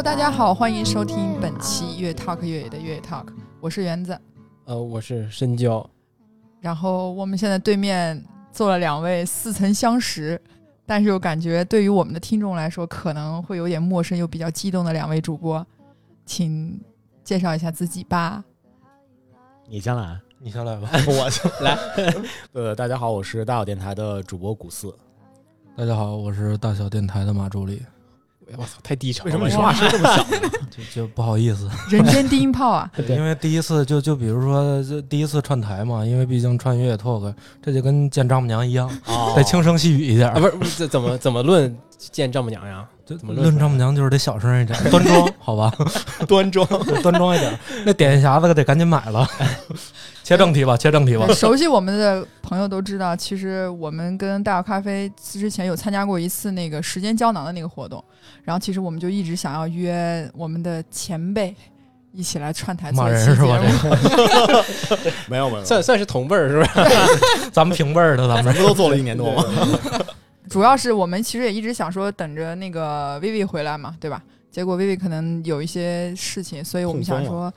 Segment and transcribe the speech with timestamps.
[0.00, 3.26] Hello，大家好，欢迎收听本期越 Talk 越野的越野 Talk，
[3.60, 4.18] 我是园子。
[4.64, 5.86] 呃，我是深交。
[6.58, 10.40] 然后我们现在对面坐了两位似曾相识，
[10.86, 15.66] 但是又感觉对于我们的听众来说可能会有点陌生又比较激动的两位主播，
[16.24, 16.80] 请
[17.22, 18.42] 介绍一下自己吧。
[19.68, 20.88] 你先来，你先来吧。
[21.06, 21.78] 我先来。
[22.54, 24.96] 呃，大家好，我是大小电台的主播古四。
[25.76, 27.82] 大家好，我是大小电台的马助理。
[28.56, 29.26] 我操，太低沉了！
[29.26, 30.24] 为什么你说话声这么小？
[30.70, 32.90] 就就不好意思，人间低音炮啊！
[33.08, 38.90] 因为第一次就就比如说这第一次串台嘛，因为毕竟穿越野 talk，这就跟见丈母娘一样，
[39.34, 40.28] 得轻声细语一点。
[40.30, 42.84] 啊，不是，这怎么怎么论见丈母娘呀？
[43.04, 45.72] 怎么论丈母娘就是得小声一点，端庄， 好吧？
[46.28, 46.64] 端庄，
[47.02, 47.58] 端庄一点。
[47.84, 49.28] 那点心匣子可得赶紧买了。
[50.22, 51.26] 切正题吧，切正题吧。
[51.34, 58.02] 熟悉我们的朋友都知道，其实我们跟大小咖啡之前有参加过一次那个时间胶囊的那个活动，
[58.44, 61.54] 然后其实我们就一直想要约我们的前辈
[62.12, 62.92] 一起来串台。
[62.92, 63.60] 骂人是吧？
[65.26, 67.50] 没有没有，算算是同辈儿是不是？
[67.50, 69.44] 咱们平辈儿的，咱们不都做了一年多吗？
[70.48, 74.22] 主要是我们其实也一直想说等着那个薇薇回来嘛，对吧？
[74.50, 77.52] 结果薇薇可能有一些事情，所以我们想说，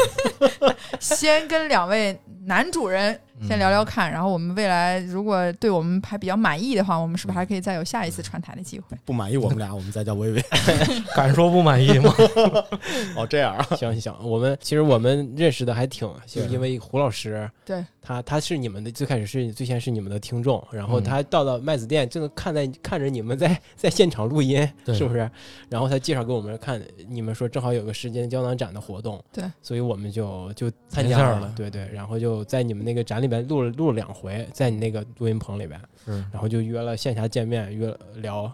[1.00, 8.96] 先跟两位男主人先聊聊看，然后我们未来如果对我们还比较满意的话，我们是不是还可以再有下一次串台的机会？
[9.04, 10.44] 不满意我们俩，我们再叫薇薇。
[11.14, 12.14] 敢说不满意吗？
[13.16, 17.84] 哦，这样啊， 行行行，我们其实我们认识的还挺，就因为胡老师，对。
[18.08, 24.58] 他他是你们的最开始是最先是你们的听众，然后他到了麦子店，正看在看着你们在在现场录音，
[24.94, 25.28] 是不是？
[25.68, 38.50] 然后他介绍给我们看，你们说正好有个时间胶囊展的活动，对，所以我们就就参加了，对对，然后就在你们那个展里边录了录了两回，在你那个录音棚里边，嗯然后就约了线下见面，约聊，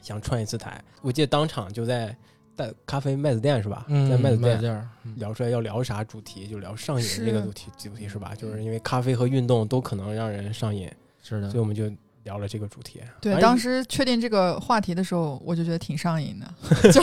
[0.00, 0.82] 想串一次台。
[1.02, 2.14] 我记得当场就在
[2.56, 3.84] 在咖啡麦子店是吧？
[3.88, 8.32] 嗯在麦子店聊出来要聊啥主题，就聊上瘾这个主题主题是吧？
[8.36, 10.90] 就是因为咖啡和运动都可能让人上瘾，
[11.22, 11.90] 是的，所以我们就
[12.24, 13.00] 聊了这个主题。
[13.20, 16.46] 对，当时确定这个话题的时候，我就觉得挺上瘾的，
[16.92, 17.00] 就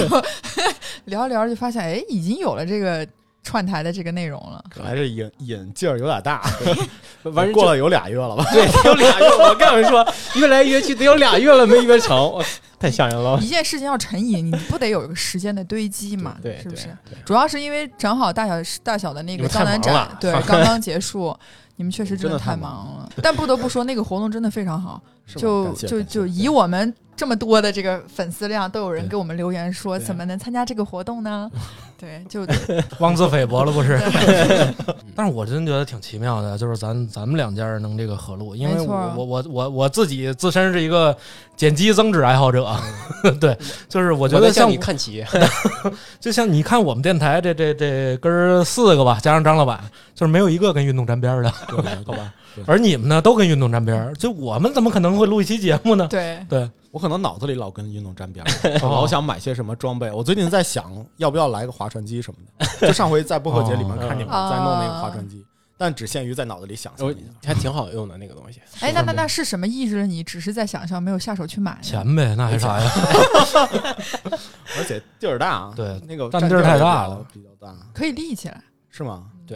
[1.06, 3.08] 聊着聊着就发现，哎，已经有了这个。
[3.47, 6.44] 串台的这个内容了，可来这瘾瘾劲儿有点大，
[7.31, 8.44] 完过了有俩月了吧？
[8.52, 9.25] 对，有俩月。
[9.40, 12.34] 我跟你们说，越来越去得有俩月了没约成，
[12.78, 13.40] 太吓人了。
[13.41, 16.35] 一件事情要成瘾，你不得有一个时间的堆积嘛？
[16.44, 16.88] 对，是不是？
[17.24, 21.34] 主要是因为正好大小大小的那个江南展，对， 刚刚结束，
[21.78, 23.09] 你们确实真的太忙了。
[23.24, 25.02] 但不得不说，那个活动真的非常好，
[25.38, 31.50] 就就就以我们这么多的这个粉丝量，都有人给我们留言说，怎么能参加这个活动呢？
[32.00, 32.45] 对，就
[33.01, 34.00] 妄自菲薄了不是？
[35.16, 41.17] 但是我真觉得挺奇妙的，就是咱咱们两家能这个合录，因为我我我我我自己自身是一个
[41.55, 42.72] 剪辑增值爱好者，
[43.41, 43.57] 对，
[43.89, 45.25] 就是我觉得像你看齐，
[46.19, 49.79] 就像你看我们电台这这这哥儿四个吧，加上张老板，
[50.13, 51.49] 就是没有一个跟运动沾边的，
[52.05, 52.31] 好吧？
[52.67, 56.07] 而你们呢，都跟运动沾边，就我们怎么可能会录一期节目呢？
[56.11, 56.69] 对对。
[56.97, 60.12] 我可能脑子里老跟运动沾边儿， 老想买些什么装备。
[60.12, 62.88] 我最近在想，要不要来个划船机什么的。
[62.88, 65.46] 就上回在薄荷节里面看你们在弄那个划船机，
[65.78, 67.13] 但只限于在脑子里想象，
[67.46, 68.59] 还挺好用的那个东西。
[68.80, 70.24] 哎，那那那是什么抑制了你？
[70.24, 71.78] 只是在想象，没有下手去买？
[71.84, 72.90] 钱呗，那还啥呀？
[74.79, 78.59] 而且地儿大，对，那个占地儿太大了，比较大，可以立起来，
[78.90, 79.28] 是吗？
[79.46, 79.56] 对。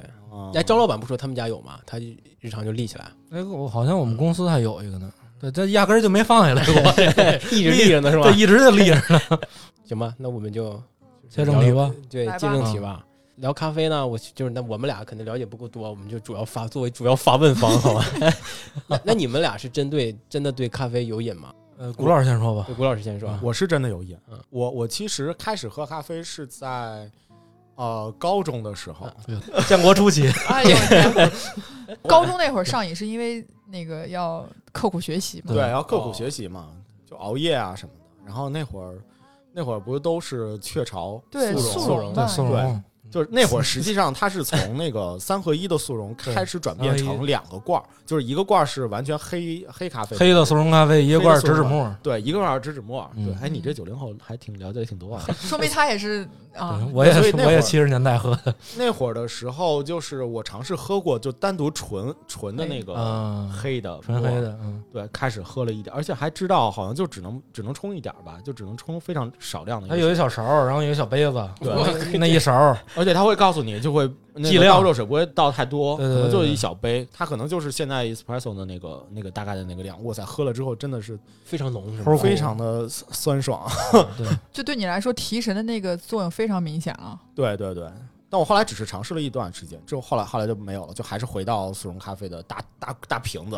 [0.53, 1.79] 哎，张老板不说他们家有吗？
[1.87, 1.97] 他
[2.39, 3.05] 日常就立起来。
[3.31, 5.11] 哎，我好像我们公司还有一个呢。
[5.41, 6.73] 对，这压根儿就没放下来过，
[7.51, 8.23] 一直立着呢，是吧？
[8.23, 9.39] 对，一直就立着呢。
[9.83, 10.81] 行吧，那我们就
[11.29, 11.91] 切正题吧。
[12.09, 13.03] 对，进正题吧。
[13.37, 18.05] 聊咖啡呢，我就是那我们俩肯定了解不够多，我们就主要发作为主要发问方，好吧？
[18.87, 21.51] 那那你们俩是针对真的对咖啡有瘾吗？
[21.79, 22.67] 呃，古老师先说吧。
[22.77, 23.35] 古老师先说。
[23.41, 24.15] 我是真的有瘾。
[24.31, 27.09] 嗯，我我其实开始喝咖啡是在
[27.83, 29.09] 呃高中的时候，
[29.67, 30.29] 建国初期。
[32.07, 33.45] 高中那会儿上瘾是因为。
[33.73, 35.53] 那个要刻苦学习嘛？
[35.53, 36.67] 对，要刻苦学习嘛，
[37.09, 38.25] 就熬夜啊什么的。
[38.25, 38.99] 然后那会儿，
[39.53, 42.13] 那会儿不是都是雀巢速溶？
[42.13, 42.83] 对，速溶。
[43.09, 51.93] 就是那会儿，实际上它是从那个三合一的速溶 开始转变成两个罐儿，就是一个罐儿是完全黑黑咖啡，黑的速溶咖啡，一个罐儿植脂末。
[52.03, 53.09] 对，一个罐儿植脂末。
[53.15, 55.25] 对，哎，你这九零后还挺了解挺多啊。
[55.39, 57.11] 说明他也是啊，我也
[57.45, 58.53] 我也七十年代喝的。
[58.77, 69.87] 那会儿的时候，就是我尝试喝过，就单独纯纯的那个黑的，纯黑的，嗯，对，开始喝了一点，而且还知道好像就只能只能冲一点吧，就只能冲非常少量的。
[69.87, 74.07] 它有一小勺，然后有一小杯子，对，那一勺，而且他会告诉你，就会
[74.43, 80.01] 剂量倒热水不会倒太多，可能就一小杯，它可能就是现在 espresso 的那个那个大概的那个量。
[80.03, 82.15] 哇塞，喝了之后真的是非常浓，是吧？
[82.17, 83.69] 非常的酸爽，
[84.17, 87.19] 对， 就对你来说提神的那个作用非常明显啊。
[87.35, 87.89] 对对对，
[88.29, 93.57] 但我后来只是尝试了一段时间，之后后来后来就没有了，就还是回到速溶咖啡的大大大瓶子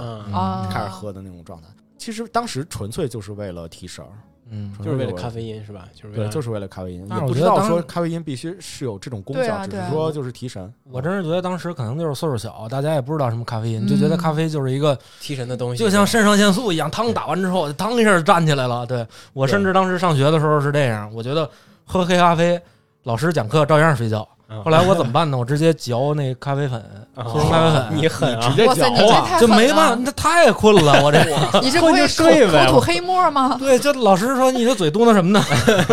[0.71, 1.67] 开始喝的那种状态。
[1.97, 4.11] 其实当时纯粹就是为了提神儿，
[4.49, 5.87] 嗯，就是为了咖啡因是吧？
[5.95, 6.99] 就是对，就是为了咖啡因。
[7.07, 10.73] 也不知道说咖啡因必须是有这种功效，只是说就是提神。
[10.91, 18.85] 我真是觉得当时可能就是岁数小，大家也不知道什么咖啡因，就觉得咖啡就是一个提神的东西，就像肾上腺素一样，汤打完之后，汤一下站起来了。
[18.85, 21.49] 对我甚至当时上学的时候是这样，我觉得
[21.85, 22.61] 喝黑咖啡。
[23.03, 24.25] 老师讲课照样睡觉，
[24.63, 25.37] 后来我怎么办呢？
[25.37, 26.81] 我直接嚼那咖啡粉，
[27.15, 27.97] 速溶咖啡粉。
[27.97, 28.49] 你狠啊！
[28.49, 29.39] 直接嚼啊！
[29.41, 31.19] 就没办法，那太困了，我这
[31.61, 32.65] 你这不 会睡呗？
[32.67, 33.57] 口吐黑沫吗？
[33.59, 35.43] 对，就老师说你这嘴嘟囔什么呢？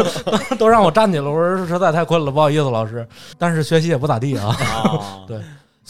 [0.56, 3.04] 都让我站起来，我说实在太困了，不好意思，老师。
[3.36, 4.56] 但是学习也不咋地啊。
[5.26, 5.40] 对，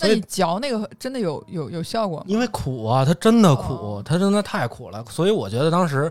[0.01, 2.25] 那你嚼那个真的有有有效果？
[2.27, 6.11] 因为苦啊，它真的苦，它真的太苦了，所以我觉得当时。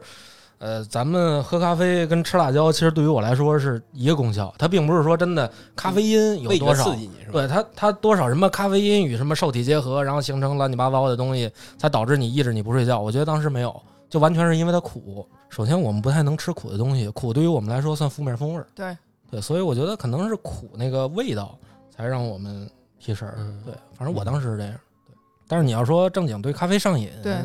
[0.60, 4.54] 呃，咱们喝咖啡跟吃辣椒，其实对于我来说是一个功效。
[4.58, 7.32] 它并不是说真的咖啡因有多少刺激你，是吧？
[7.32, 13.00] 对它，它多少什么咖啡因与什么受体结合，然后形成乱七八糟的东西，才导致你抑制你不睡觉。
[13.00, 15.26] 我觉得当时没有，就完全是因为它苦。
[15.48, 18.62] 首先，我们不太能吃苦的东西，苦对于我们来说算负面风味。
[18.76, 18.98] 对
[19.32, 21.58] 对，所以我觉得可能是苦那个味道
[21.90, 22.70] 才让我们
[23.00, 23.26] 提神。
[23.64, 24.74] 对，反正我当时是这样。
[25.08, 25.16] 对，
[25.48, 27.38] 但是你要说正经对咖啡上瘾，对，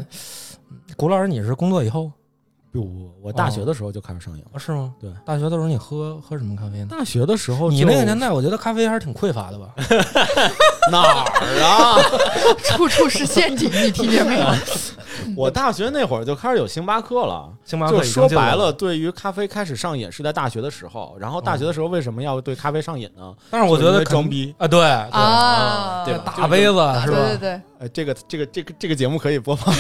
[0.97, 2.11] 古老师你是工作以后。
[2.81, 4.93] 不不，我大学的时候就开始上瘾了，是吗？
[5.01, 6.89] 对，大学的时候你喝喝什么咖啡呢？
[6.91, 9.71] 大学的时候，你那个年代，我觉得咖啡还是挺匮乏的吧？
[10.91, 12.03] 哪儿啊？
[12.65, 14.47] 处处是陷阱，你听见没有？
[15.37, 21.17] 我大学那会儿就开始有星巴克了，星巴克说白了，对于咖啡开始上瘾是在大学的时候。
[21.21, 23.33] 然后大学的时候为什么要对咖啡上瘾呢？
[23.51, 27.07] 但是我觉得装逼啊，对啊，对大杯子是吧？
[27.07, 29.73] 对对对，哎，这个这个这个这个节目可以播放。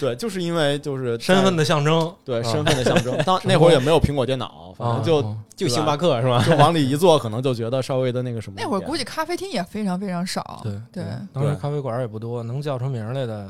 [0.00, 3.16] 对，就是因为就是身份的象征，对身份的象征。
[3.24, 6.42] 当那会儿也没有苹果电脑，反正就就星巴克是吧？
[6.46, 8.58] 就往里一坐，可能就觉得稍微的那个什么。
[8.60, 11.04] 那会儿估计咖啡厅也非常非常少，对对。
[11.32, 13.48] 当时咖啡馆也不多，能叫出名来的。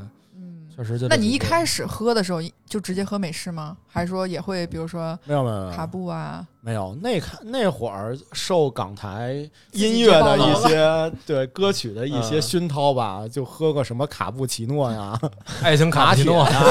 [0.77, 3.77] 确实就那你一开始喝的时候就直接喝美式吗？
[3.87, 6.47] 还是说也会比如说没有没有卡布啊？
[6.61, 15.19] 没有那看那会儿受港台音乐的一些 对歌曲的一些熏陶吧，就喝个什么卡布奇诺呀、
[15.63, 16.61] 爱情卡布奇诺呀，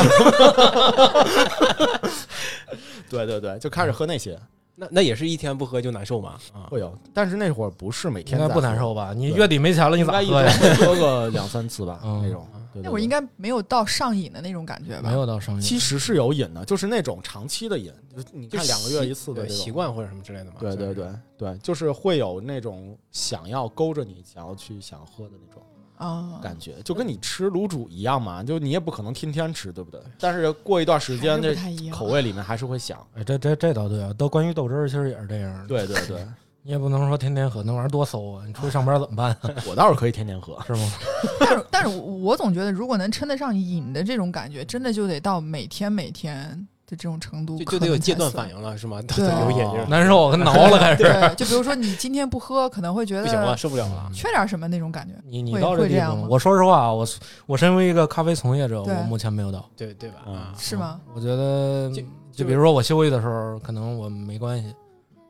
[3.09, 4.37] 对对对，就开始喝那些。
[4.77, 6.33] 那那也是一天不喝就难受吗？
[6.69, 9.13] 会有，但是那会儿不是每天应该不难受吧？
[9.15, 10.51] 你月底没钱了，你咋喝呀？
[10.77, 12.45] 喝个两三次吧，那种。
[12.83, 15.09] 那会儿应该没有到上瘾的那种感觉吧？
[15.09, 20.53] 没有到上瘾，其实是有瘾的，就是那种长期的瘾，就你看两个月一次的习惯或者什么之类的嘛。
[20.59, 21.07] 对对对
[21.37, 25.61] 对，就是会有那种想要勾着你，想要去想喝的那种
[25.97, 29.99] 啊感觉，就跟你吃卤煮一样嘛，就你也不可能天天吃，对不对？
[30.19, 31.55] 但是过一段时间，这
[31.91, 33.05] 口味里面还是会想。
[33.15, 35.67] 哎，这这这倒对啊，都关于豆汁儿，其实也是这样。
[35.67, 36.25] 对对对。
[36.65, 38.43] 你也不能说天天喝那玩意儿多馊啊！
[38.47, 39.37] 你出去上班怎么办？
[39.69, 40.91] 我倒是可以天天喝，是吗？
[41.39, 46.35] 但是，但是我总觉得，如果能称得上瘾的这种感觉，真的就得到每天每天
[46.87, 48.99] 的这种程度，就得有戒断反应了，是吗？
[49.03, 51.03] 对， 有瘾就是难受，跟挠了开始。
[51.03, 55.13] 对，就比如说你今天不喝，可能会觉得不行了，受不了了，缺点什么那种感觉。
[55.23, 57.07] 你你到这地步，我说实话，我
[57.45, 60.15] 我身为一个咖啡从业者，我目前没有到，对对吧？
[60.25, 60.99] 啊，是吗？
[61.13, 61.91] 我觉得，
[62.31, 64.73] 就比如说我休息的时候，可能我没关系。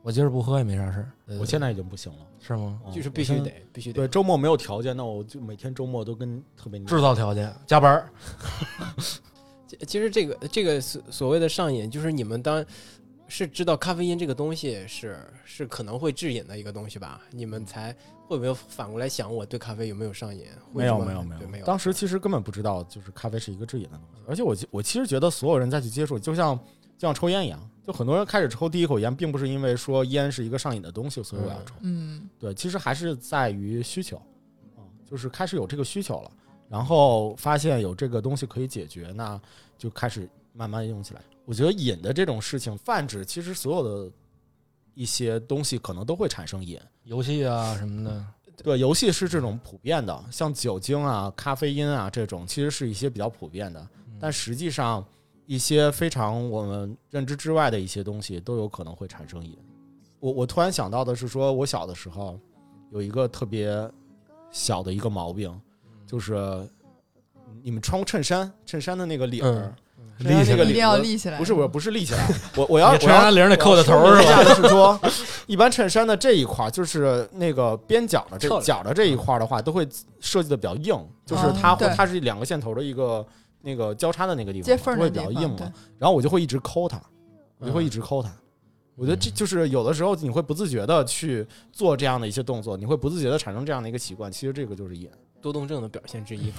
[0.06, 2.80] 我今儿不喝也没啥事儿，我现在已经不行了，是吗？
[2.94, 4.02] 就是必须得，必须得。
[4.04, 8.10] 对，周末没有条件，那我就每天周末都跟特别制造条件，加班儿。
[9.88, 12.64] 其实这个这个所所谓的上瘾，就是你们当
[13.28, 17.20] 是知道咖啡因这个东西是是可能会致瘾的一个东西吧？
[17.32, 17.92] 你们才
[18.28, 20.46] 会不会反过来想，我对咖啡有没有上瘾？
[20.72, 21.66] 没有，没有，没有，没有。
[21.66, 24.22] 当时其实根本不知道，就是咖啡是一个致瘾的东西。
[24.28, 26.56] 而且我我其实觉得，所有人再去接触，就像
[26.96, 27.60] 就像抽烟一样。
[27.86, 31.75] 就很多人开始抽第一口烟，并不是因为说烟是一个上瘾的东西，所以我要抽。
[31.82, 34.18] 嗯，对，其实还是在于需求，
[34.75, 36.32] 啊，就是开始有这个需求了，
[36.68, 39.39] 然后发现有这个东西可以解决，那
[39.77, 41.22] 就开始慢慢用起来。
[41.46, 44.12] 我觉得瘾的这种事情泛指，其实所有的
[44.96, 48.25] 一些东西可能都会产生瘾，游戏啊什么的。
[48.63, 53.88] 对，游戏是这种普遍的，像酒精啊、咖啡因啊这种，其实是一些比较普遍的，
[54.20, 55.06] 但实际上。
[55.46, 59.58] 一些非常我们认知之外的一些东西都有可能会产生瘾，
[60.20, 62.40] 我我突然想到的是，说我小的时候
[62.92, 63.90] 有一个特别
[64.52, 65.54] 小的一个毛病，
[66.06, 66.68] 就是
[67.64, 69.74] 你们穿衬衫，衬衫的那个领儿。
[70.20, 72.25] 立那个一定要立起来，不是我不是立起来，
[72.56, 74.44] 我我要衬衫领得扣的头是吧？
[74.56, 74.98] 是说，
[75.46, 79.86] 一般衬衫的这一块，就是那个边角的这角的这一块的话，都会
[80.22, 83.28] 设计的比较硬，就是它会它是两个线头的一个
[83.65, 85.74] 那个交叉的那个地方，会比较硬嘛。
[85.98, 87.01] 然后我就会一直抠它，
[87.57, 88.31] 我就会一直抠它。
[88.95, 94.31] 我觉得这就是有的时候你会不自觉的去做这样的一些动作，你会不自觉的产生这样的一个习惯。
[94.31, 95.10] 其实这个就是瘾。
[95.41, 96.51] 多动症的表现之一。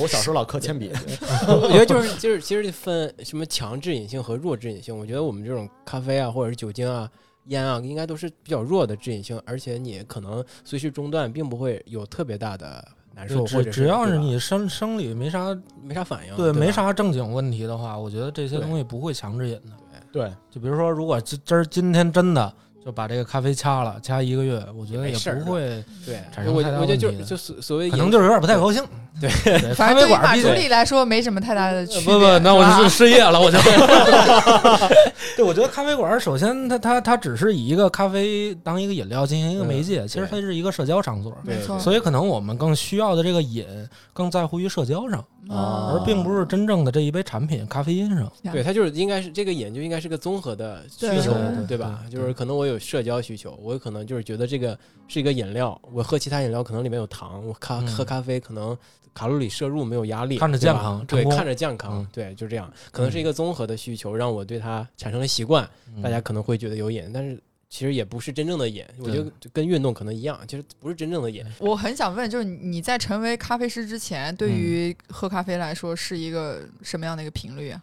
[0.00, 0.90] 我小时候老刻铅笔，
[1.46, 4.96] 我觉得就是就是其实分什么强制瘾性和弱制瘾性。
[4.96, 7.08] 我觉得我们这种咖啡啊，或者是酒精啊、
[7.46, 12.84] 烟啊，应该都是比较弱的致瘾性，而且你可能随时中断，并不会有特别大的
[13.14, 13.44] 难受。
[13.44, 19.72] 只只要是你生生理没啥没啥反应，对，没啥正经问题的话，我觉得这些东西不会强制饮的。
[20.12, 22.52] 对，就比如说，如果今今儿今天真的。
[22.84, 26.82] 就把这个咖啡掐了，掐一个月，我觉得也不会对产生太大问题。
[26.82, 28.82] 我觉得就就所所谓可能就是有点不太高兴。
[29.20, 29.28] 对，
[29.74, 30.34] 反正对于马
[30.70, 32.14] 来说没什么太大的区别。
[32.14, 33.58] 不不，那我就失业了，我就。
[35.36, 41.78] 对，我觉得咖啡馆首先它它它只是以一个咖啡当一个饮料进行一个媒介，其实它是一个社交场所，没错。
[41.78, 43.64] 所以可能我们更需要的这个瘾
[44.12, 45.22] 更在乎于社交上。
[45.48, 51.34] 啊，而并不是真正的这一杯产品咖啡因上，对它就是应该是这个瘾就应该是个综合的需求，
[51.66, 52.04] 对吧？
[52.10, 58.76] 就是可能我有社交需求，我可能就是觉得这个是一个饮料，我喝其他饮料可能里面有糖，我咖喝咖啡可能
[59.12, 65.68] 卡路里摄入没有压力，看着健康，对，看着健康，对，就这样，可能是一个综合的需求，让我对它产生了习惯，
[66.02, 67.42] 大家可能会觉得有瘾，但是。
[67.72, 71.42] 其实也不是真正的瘾，我觉得跟运动可能一样，其实不是真正的瘾。
[71.58, 77.82] 我很想问，就是你在成为咖啡师之前，对于喝咖啡来说是一个什么样的一个频率啊？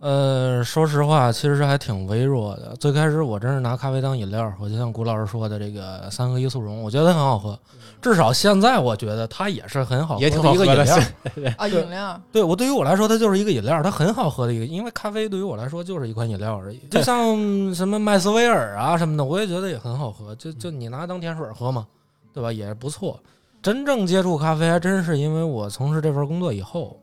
[0.00, 2.76] 呃，说实话，其实还挺微弱的。
[2.78, 7.58] 最开始我真是拿咖啡当饮料，我就像古老师说的这个三合一速溶，我觉得很好喝。
[8.02, 10.98] 至少现在我觉得它也是很好喝的一个饮料
[11.56, 12.20] 啊，饮料。
[12.30, 14.66] 对我对于我来说，它就是一个饮料，它很好喝的一个。
[14.66, 16.78] 因为咖啡对于我来说就是一款饮料而已。
[16.90, 20.34] 就像什么麦斯威尔啊什么的，我也觉得也很好喝。
[20.34, 21.86] 就就你拿它当甜水喝嘛，
[22.34, 22.52] 对吧？
[22.52, 23.18] 也不错。
[23.62, 27.00] 真正接触咖啡，还真是因为我从事这份工作以后。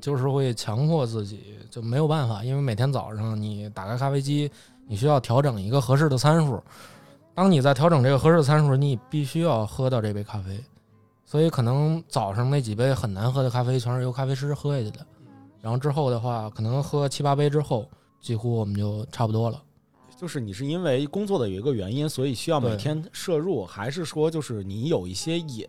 [0.00, 4.50] 就是会强迫自己，就没有办法，因为每天早上你打开咖啡机，
[4.88, 6.60] 你需要调整一个合适的参数。
[7.34, 10.58] 当你在调整这个合适的参数，你必须要喝到这杯咖啡。
[11.24, 15.06] 所以可能早上那几杯很难喝的咖啡，全是由咖啡师喝下去的。
[15.62, 17.88] 然后之后的话，可能喝七八杯之后，
[18.20, 19.62] 几乎我们就差不多了。
[20.16, 25.66] 就是你是因为工作的有一个原因，所以需要每天摄入，还是说就是你有一些瘾？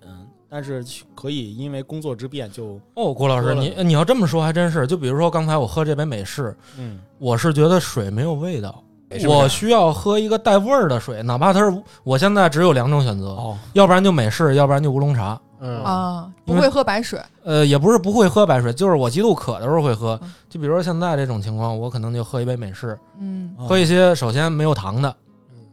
[0.53, 0.83] 但是
[1.15, 4.85] 可以因为工作之便就哦，郭老师，你你要这么说还真是。
[4.85, 8.83] 就比如说刚才我喝这杯美式，嗯，我是觉得水没有味道，
[9.29, 20.19] 我需要喝一个带味儿的水，哪怕它是我现在只有两种选择，哦，要不然就美式，要不然就乌龙茶，嗯啊，不会喝白水，呃，也不是不会喝白水，就是我极度渴的时候会喝。
[20.49, 25.15] 就比如说现在这种情况，我可能就喝一杯美式，嗯，喝一些首先没有糖的，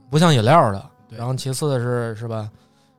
[0.08, 0.80] 不像饮料的，
[1.10, 2.48] 然后其次的是是吧？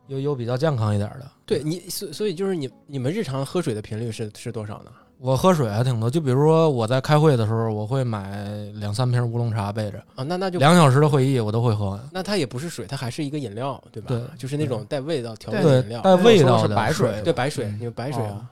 [0.09, 4.91] 有有比较健康一点的，对你，所所以就是你你们日常喝水的频率是是多少呢？
[5.19, 12.09] 我喝水还挺多，就比如说我在开会的时候，我会买两三瓶乌龙茶备着啊，那那就两小时的会议我都会喝完。
[12.11, 14.07] 那它也不是水，它还是一个饮料，对吧？
[14.07, 18.49] 对，就是那种带味道调味饮料，带味道的白水，对白水，有白水啊，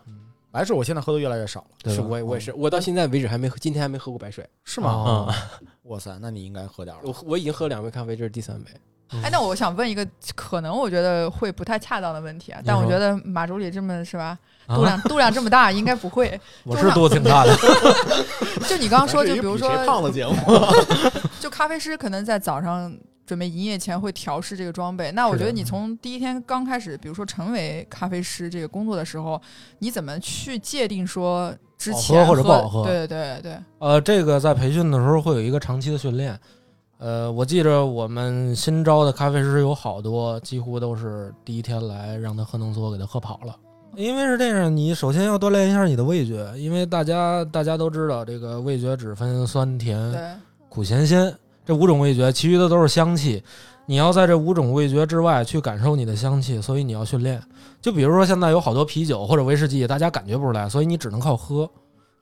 [0.51, 1.93] 白水我现在喝的越来越少了。
[1.93, 4.91] 是，我我也是，我到现在为止还没今天还没喝过白水，是吗？
[4.91, 5.35] 啊，
[5.83, 7.03] 哇塞，那你应该喝点了。
[7.05, 8.71] 我我已经喝两杯咖啡，这是第三杯。
[9.23, 14.37] 哎，那我想问一个可能我觉得会不太恰当的问题啊，但我觉得马助理这么是吧，
[14.67, 16.39] 度量度量这么大，应该不会。
[16.65, 17.55] 我是度挺大的。
[18.67, 20.35] 就你刚刚说，就比如说胖的节目，
[21.39, 22.93] 就咖啡师可能在早上
[23.25, 25.09] 准备营业前会调试这个装备。
[25.13, 29.41] 那我觉得你从第一天刚开始，比如说成为咖啡师这个工作的时候，
[29.79, 32.83] 你怎么去界定说之前或者不好喝？
[32.83, 33.57] 对对对。
[33.79, 36.37] 呃，这个在培训的时候会有一个长期的训练。
[36.99, 43.55] 呃，我记着我们新招的咖啡师有好多，几乎都是第一天来让他喝浓缩，给他喝跑了。
[43.95, 50.39] 因为是这样，你首先要锻炼一下你的味觉，因为大家大家都知道，这个味觉只分酸甜
[50.69, 51.33] 苦咸鲜
[51.65, 53.43] 这五种味觉，其余的都是香气。
[53.85, 57.41] 你要在这五种味觉之外去感受你的香气，所以你要训练。
[57.81, 61.69] 就比如说现在有好多啤酒或者威士忌，大家感觉不出来，所以你只能靠喝。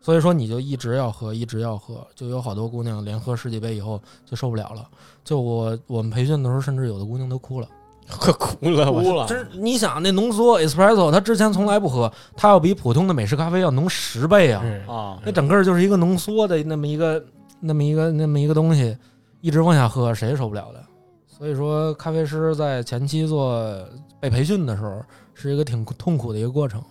[0.06, 4.88] 所以说你就一直要喝，一直要喝，就有好多姑娘连喝十几杯以后就受不了了。
[5.24, 7.68] 就我我们培训的时候，甚至有的姑娘都哭了，
[8.08, 9.26] 快哭了，哭了。
[9.26, 14.64] 真是你想那浓缩 espresso，她之前从来不喝，它要比普通的美式咖啡要浓十倍啊！
[14.88, 17.26] 啊，那整个就是一个浓缩的那么一个
[17.60, 18.96] 那么一个那么一个东西。
[19.42, 20.84] 一直往下喝，谁也受不了的。
[21.28, 23.78] 所以说，咖啡师在前期做
[24.20, 25.02] 被培训的时候，
[25.36, 26.82] 是一个挺痛苦的一个过程。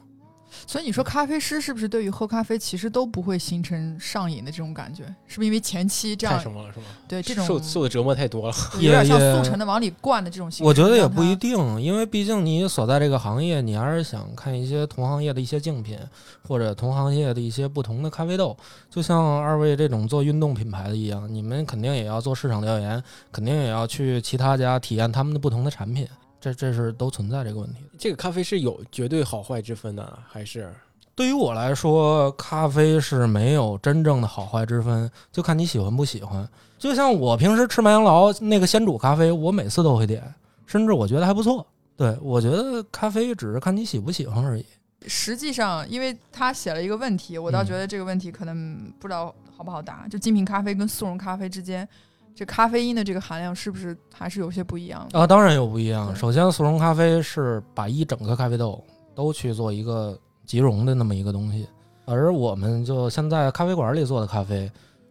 [0.67, 5.05] 所以你说咖啡师是不是对于喝咖啡其实都不会形成上瘾的这种感觉？
[5.27, 6.87] 是不是因为前期这样太什么了是吗？
[7.09, 10.51] 对这种受受的折磨太多了，有点像速成的往里灌的这种。
[10.61, 15.99] 我觉得也不一定，因为毕竟你所在这个行业，你还是想看一些同行业的一些竞品，
[16.47, 18.57] 或者同行业的一些不同的咖啡豆。
[18.91, 26.07] 就像二位这种做运动品牌的一样，你们肯定也要做市场调研，肯定也要去其他家体验他们的不同的产品。
[26.45, 27.79] 这这是都存在这个问题。
[27.99, 30.71] 这个咖啡是有绝对好坏之分的，还是
[31.15, 36.47] 对于我来说，咖啡是没有真正的好坏之分，就看你喜欢不喜欢。
[36.79, 40.23] 就像我平时吃麦当劳那个鲜煮咖啡，我每次都会点，
[40.67, 41.67] 甚至我觉得还不错。
[41.97, 44.67] 对我觉得咖啡只是看你喜不喜欢而已。
[45.07, 50.07] 实际上，因为他写了一个问题，我倒觉得这个问题可能不知道好不好答。
[50.09, 51.89] 就精品咖啡跟速溶咖啡之间。
[52.35, 55.25] 这咖啡因的这个含量是不是还是有些不一样啊？
[55.25, 56.15] 当然有不一样。
[56.17, 58.83] 首先，速溶咖啡是把一整个咖啡豆
[59.15, 61.69] 都去做一个即溶的那么一个东西，
[62.07, 64.69] 而我们就现在咖啡馆里做的咖啡，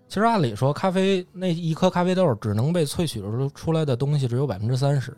[0.09, 5.15] 其实按理说，咖啡那一颗咖啡豆只能被萃取出出来的东西只有百分之三十，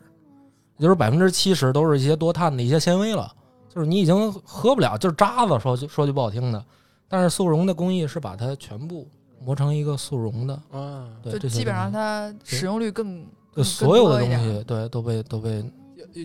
[0.76, 3.28] 也就是百分之七十都是一些多碳的一些纤维了，
[3.68, 5.58] 就是你已经喝不了，就是渣子。
[5.58, 6.64] 说句说句不好听的，
[7.08, 9.08] 但是速溶的工艺是把它全部。
[9.44, 13.24] 磨成一个速溶的啊，对，就基本上它使用率更，
[13.62, 15.64] 所有的东西对都被都被，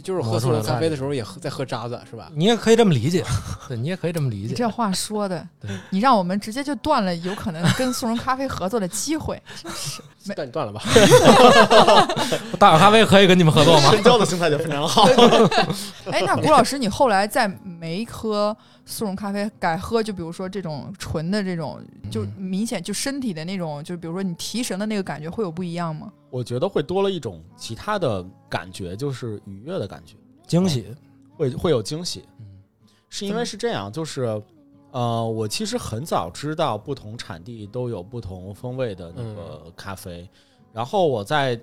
[0.04, 2.32] 就是喝速溶咖啡的时候也喝在喝渣子是吧？
[2.34, 3.24] 你也可以这么理解，
[3.68, 4.48] 对你也可以这么理解。
[4.48, 5.48] 你这话说的，
[5.90, 9.42] 你让我们直接就断了有可能跟速溶咖啡合作的机会，
[10.26, 10.82] 那 你断了吧。
[12.58, 13.92] 大咖啡可以跟你们合作吗？
[13.92, 15.04] 深交的心态就非常好。
[16.12, 18.56] 哎，那谷老师，你后来在没喝。
[18.92, 21.82] 速溶咖啡改喝，就比如说这种纯的这种，
[22.12, 26.12] 就明显就身体的那种，就比如说你提神的那个感觉会有不一样吗？
[26.30, 30.86] 我觉得会多了一种其他的感觉，就是愉悦的感觉，惊喜，
[31.36, 32.26] 会会有惊喜。
[32.40, 32.46] 嗯，
[33.10, 34.42] 是因为是这样，就是
[34.92, 40.30] 呃，我其实很早知道不同产地都有不同风味的那个咖啡，
[40.74, 41.60] 然后我在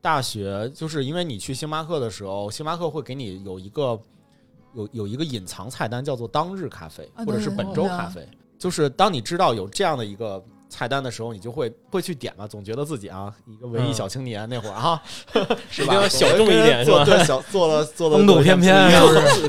[0.00, 4.00] 大学，就是因为你去星巴克的时候，星巴克会给你有一个。
[4.74, 8.26] 有有一个隐藏菜单叫做当日咖啡，或者是本周咖啡，
[8.58, 15.00] 就是当你知道有这样的一个菜单的时候，你就会会去点嘛，总觉得自己啊，一个文艺小青年那会儿啊，
[15.70, 16.08] 是吧？
[16.08, 17.04] 小众一点是吧？
[17.04, 18.74] 对，小做了做了风度翩翩，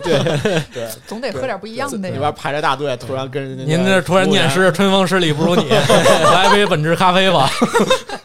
[0.04, 1.98] 对对，总得喝点不一样的。
[1.98, 7.50] 那边排着大队，突然跟人家您这突然念诗，春风十里不如你， 来杯本质咖啡吧。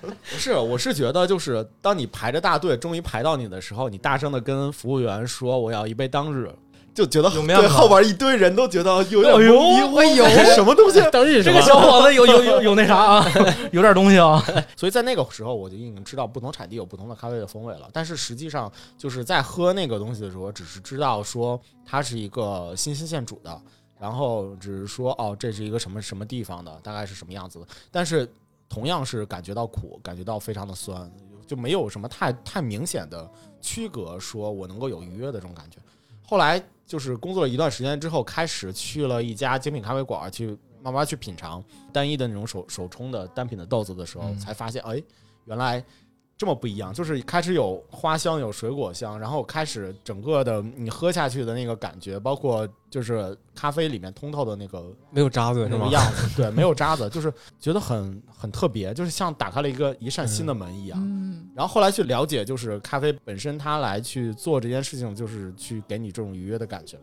[0.03, 6.51] 不是，我是觉得，就是当你排着大队，终于排到你的时候，你大声的跟服务员说：“我要一杯当日。”
[6.93, 10.25] 就觉得对后边一堆人都觉得有点牛，哎呦，
[10.55, 11.01] 什么东西？
[11.43, 13.27] 这个小伙子有有有 有那啥啊，
[13.71, 14.45] 有点东西啊。
[14.77, 17.89] 所以在那个时候，我就已经知道不同产地有不同的咖啡的风味了。
[17.93, 23.63] 但是实际上，就是在喝那个东西的时候，只是知道说它是一个新鲜现煮的，
[23.99, 27.67] 然后只是说哦，这是一个什么什么地方的，大概是什么样子的。
[27.93, 28.29] 但是
[28.69, 31.09] 同样是感觉到苦，感觉到非常的酸，
[31.47, 35.79] 就没有什么太太明显的区隔，说我能够有愉悦的这种感觉。
[36.27, 36.61] 后来。
[36.91, 45.01] 就是工作了一段时间之后，开始去了一家精品咖啡馆，去慢慢去品尝单一的那种手手冲的单品的豆子的时候，才发现，哎，
[45.45, 45.85] 原来。
[46.41, 60.99] 这么不一样，就是开始有花香，有水果香，然后开始整个的你喝下去的那个感觉，包括就是咖啡里面通透的那个没有渣子那个样子，对，没有渣子，就是觉得很很特别，就是像打开了一个一扇新的门一样。
[60.99, 61.47] 嗯。
[61.55, 66.97] 然后后来去了解，就是咖啡本身它来去做这件事情，就是去给你这种愉悦的感觉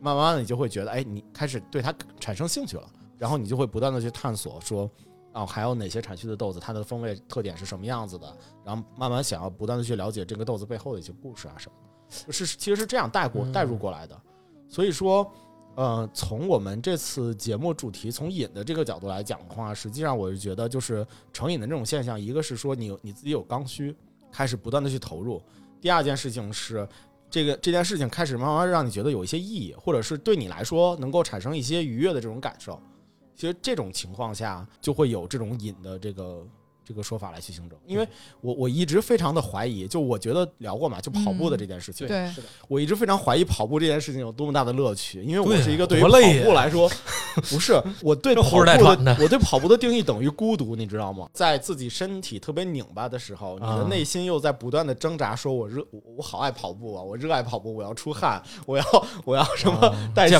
[0.00, 2.86] 慢慢的，你就会觉得，哎，你开始对它产生兴趣了，
[3.16, 4.90] 然后你就会不断的去探索说。
[5.36, 8.36] 哦，还有哪些产区的豆子，它的风味特点是什么样子的？
[8.64, 14.18] 然后慢慢想要不断的去了解这个豆子背后的一些故事啊什么，是其实是这样带过带入过来的。
[14.66, 15.30] 所以说，
[15.74, 23.94] 呃，从我们这次节目主题从瘾的这个角度来讲的话，实际上我是觉得就是成瘾的这种现象，一个是说你你自己有刚需，
[24.32, 25.38] 开始不断的去投入；
[25.82, 26.88] 第二件事情是
[27.28, 32.80] 这个这件事情开始慢慢让你觉得有一些意义，或者是对你来说能够产生一些愉悦的这种感受。
[33.36, 36.44] 其实这种情况下就会有这种瘾的这个
[36.86, 38.06] 这个说法来去形容，因为
[38.40, 46.08] 我我一直非常的怀疑，就我觉得聊过嘛，就跑步的这件事情，对，是的，我一直非常怀疑跑步这件事情有多么大的乐趣，因为我是一个对于跑
[46.44, 46.88] 步来说，
[47.50, 51.28] 不是我对跑步的我对跑步的定义等于孤独，你知道吗？
[51.32, 58.84] 在自己身体特别拧巴的时候，你的内心又在不断的挣扎，说我热我好爱跑步啊，我热爱跑步，我要出汗，我要
[59.24, 60.38] 我要什么代谢，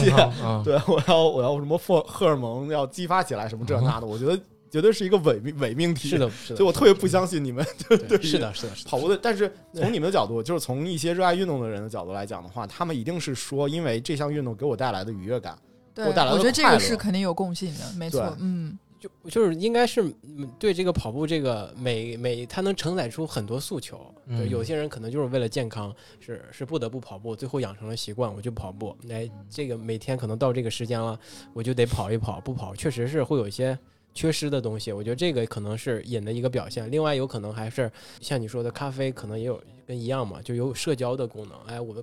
[0.65, 4.39] 对我要我要什么荷荷尔蒙要激发起来什么这那的，我觉得。
[4.77, 6.07] 绝对是一个伪命伪命题。
[6.07, 6.57] 是的，是的。
[6.57, 7.65] 所以我特别不相信你们。
[7.89, 9.19] 对，是的，是的，跑步的。
[9.23, 15.59] 但是从你们的角度，就是从一些热爱运动的人的角度来讲的话，他们一定是说，因为这项运动给我带来的愉悦感，
[15.95, 18.37] 给我带来的我觉得这个是肯定有共性的，没错。
[18.39, 18.79] 嗯。
[18.99, 20.11] 就就是应该是
[20.59, 28.97] 对这个跑步这个每每它能承载出很多诉求，对有些人可能就是为了健康是是不得不跑步，最后养成了习惯，我就跑步。
[29.11, 31.17] 哎，这个每天可能到这个时间了，
[31.53, 33.79] 我就得跑一跑，不跑确实是会有一些
[34.17, 34.91] 缺失的东西。
[34.91, 36.91] 我觉得这个可能是瘾的一个表现。
[36.91, 37.89] 另外有可能还是
[38.21, 41.57] 像你说的咖啡，可能也有跟一样嘛，就有社交的功能。
[41.67, 42.03] 哎，我们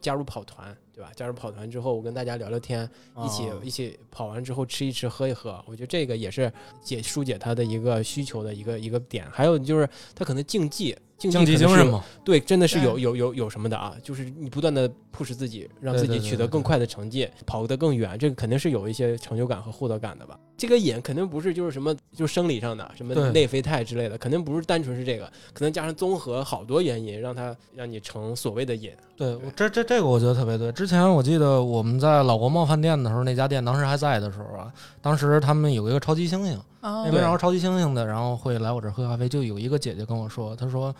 [0.00, 0.76] 加入跑团。
[0.92, 1.10] 对吧？
[1.16, 2.86] 加入跑团之后，我跟大家聊聊天，
[3.24, 9.26] 一起一起跑完之后吃一吃喝一喝，我觉得这个也是解疏解他的一个需求的一个一个点。
[9.30, 10.94] 还有就是他可能竞技。
[11.28, 13.94] 竞技精神嘛，对，真的是有有有有什么的啊？
[14.02, 20.38] 就是你不断的 push 自己，让自己取得更快的成绩，跑得更远，这个肯定是有一些成就感和获得感的吧？
[20.56, 28.90] 这个瘾肯定不是就是什么就生理上的什么内啡肽之类的，肯定不是单纯是这个，可能加上综合好多原因，让它让你成所谓的瘾。
[29.16, 30.72] 对，这这这个我觉得特别对。
[30.72, 40.94] 之前我记得我们在老国贸饭店的时候，那家店当时还在的时候啊，当时他们有一个超级猩猩，那边然后超级猩猩的，然后会来我这喝咖啡，就有一个姐姐跟我说，她说。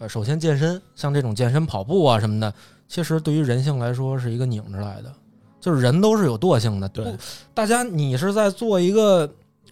[0.00, 2.54] 呃，首先健身，像这种健身跑步啊什么的，
[2.86, 5.12] 其实对于人性来说是一个拧着来的，
[5.60, 6.88] 就是人都是有惰性的。
[6.88, 7.16] 对，
[7.52, 9.28] 大家你是在做一个。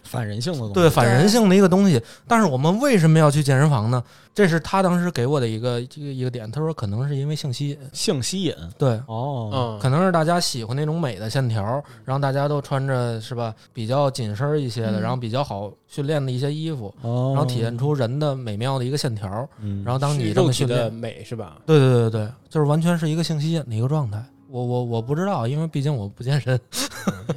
[0.06, 2.00] 反人性的东西，对反人性的一个东西。
[2.26, 4.02] 但是我们为什么要去健身房呢？
[4.34, 6.50] 这是他当时给我的一个这个一个点。
[6.50, 8.54] 他说可能是因为性吸引，性吸引。
[8.76, 19.26] 对，哦，可能是大家喜欢那种美的线条，然后大家都穿着是吧比较紧身一些的，然后比较好训练的一些衣服，然后体现出人的美妙的一个线条。
[19.84, 21.56] 然后当你这么训练美是吧？
[21.64, 24.22] 对对对对，就是完全是一个性吸引的一个状态。
[24.56, 26.58] 我我我不知道，因为毕竟我不健身，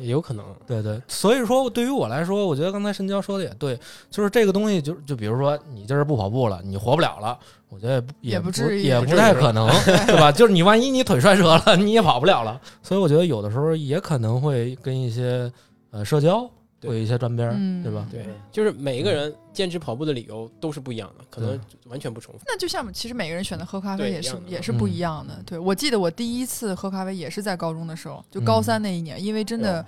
[0.01, 0.45] 有可能。
[0.65, 3.77] 对对，所以说对于我来说，我觉得刚才申娇说的也对，
[4.09, 9.67] 就是这个东西，就就比如说你今儿不跑步了，你活不了了，我觉得也不至于，也不太可能，
[10.07, 10.31] 对吧？
[10.31, 12.61] 就是你万一你腿摔折了，你也跑不了了。
[12.81, 15.51] 所以我觉得有的时候也可能会跟一些
[15.91, 16.49] 呃社交。
[16.81, 18.07] 有一些沾边儿，对吧？
[18.11, 22.41] 对，就是每一个人坚持跑步的理由都是不一样的，可能完全不重复。
[22.45, 25.41] 那就像其实每个人选择喝咖啡也是也是不一样的。
[25.45, 29.85] 对我记得我第一次喝咖啡也是在高中的时候，就高三那一年，因为真的。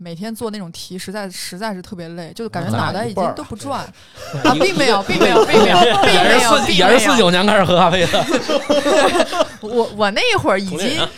[0.00, 3.80] 每天做那种题，实在实在是特别累，就感觉脑袋已经都不转
[4.44, 8.24] 啊，并没有，并没有，并没有，并没有，也是四九年开始喝咖啡的。
[9.60, 11.08] 我我那会儿已经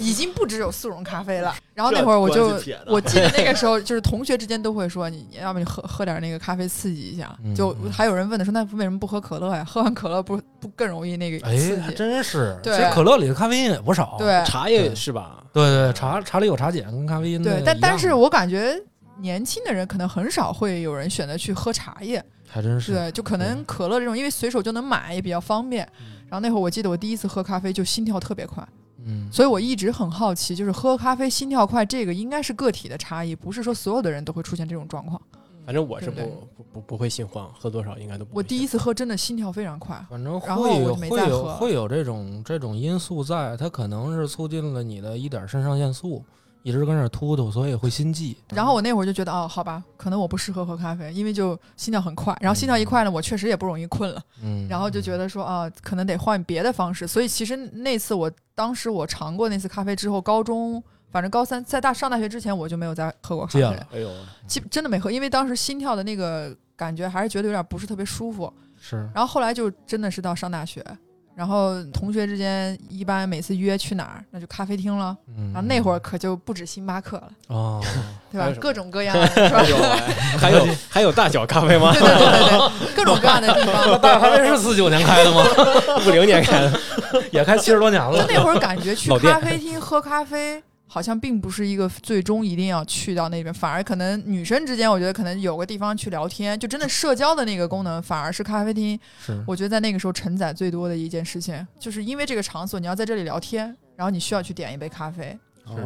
[0.00, 9.62] 已经不只有速溶咖啡了，然后那会儿我就我记得那个 时候就是同学之间都会说，你要不你喝喝点那个咖啡刺激一下，就还有人问的说，那为什么不喝可乐呀？
[9.62, 11.94] 喝完可乐不不更容易那个刺激？
[11.94, 15.44] 真是，其实可乐里的咖啡因也不少，对，茶叶是吧？
[15.52, 18.74] 对对，茶茶里有茶碱，跟咖啡因对，但但是我感觉
[19.20, 22.94] 年轻的人可能很少会有人选择去喝茶叶，还真是。
[22.94, 25.86] 对，就可能可乐这种，因为随手就能买，也比较方便。
[26.28, 28.66] 然后那会儿我记得我第一次喝咖啡就心跳特别快，
[29.06, 35.20] 嗯，所以我一直很好奇，就是喝咖啡心跳快这个应该是个体的差异，不是说所有的人都会出现这种状况。
[35.64, 36.20] 反正我是不
[36.56, 38.36] 不不不会心慌，喝多少应该都不。
[38.36, 46.24] 我第一次喝真的心跳非常快，反正会有会有会有这种这种因素在，它可能是促进了你的一点肾上腺素，
[46.66, 48.36] 一直跟那突突，所以会心悸。
[48.48, 54.20] 然后我那会儿就觉得哦，好吧，可能我不适合喝咖啡，因为就心跳很快，然后心跳一快呢，我确实也不容易困了。
[54.42, 57.06] 嗯，然后就觉得说啊，可能得换别的方式。
[57.06, 60.82] 所以其实那次我当时我尝过那次咖啡之后，高中。
[61.12, 63.64] 反正高三在大上大学之前，我就没有再喝过咖啡。
[63.92, 64.10] 哎呦，
[64.46, 68.52] 基真的没喝，因为当时心跳的那个感觉还是觉得有点不是特别舒服。
[68.78, 69.08] 是。
[69.14, 70.84] 然后后来就真的是到上大学，
[71.36, 75.14] 然后同学之间一般每次约去哪儿，那就咖啡厅了。
[75.36, 75.52] 嗯。
[75.52, 77.28] 然后那会儿可就不止星巴克了。
[77.48, 77.84] 哦。
[78.32, 78.50] 对吧？
[78.60, 79.26] 各种各样的。
[80.38, 81.92] 还有 还有大小咖啡吗？
[81.92, 84.00] 对对对对，各种各样的地方。
[84.00, 85.44] 大咖啡是四九年开的吗？
[86.06, 86.80] 五零年开的，
[87.30, 88.26] 也开七十多年了。
[88.26, 90.62] 就那会儿感觉去咖啡厅喝咖啡。
[90.96, 98.98] 好像并不是一个最终一定要去到那边，反而可能女生之间，我觉得可能有个地方去聊天，就真的社交的那个功能，反而是咖啡厅。
[99.20, 105.38] 是，我觉得在那个时候承载最多的一件事情，就是因为这个场所，你要在这里聊天，然后你需要去点一杯咖啡。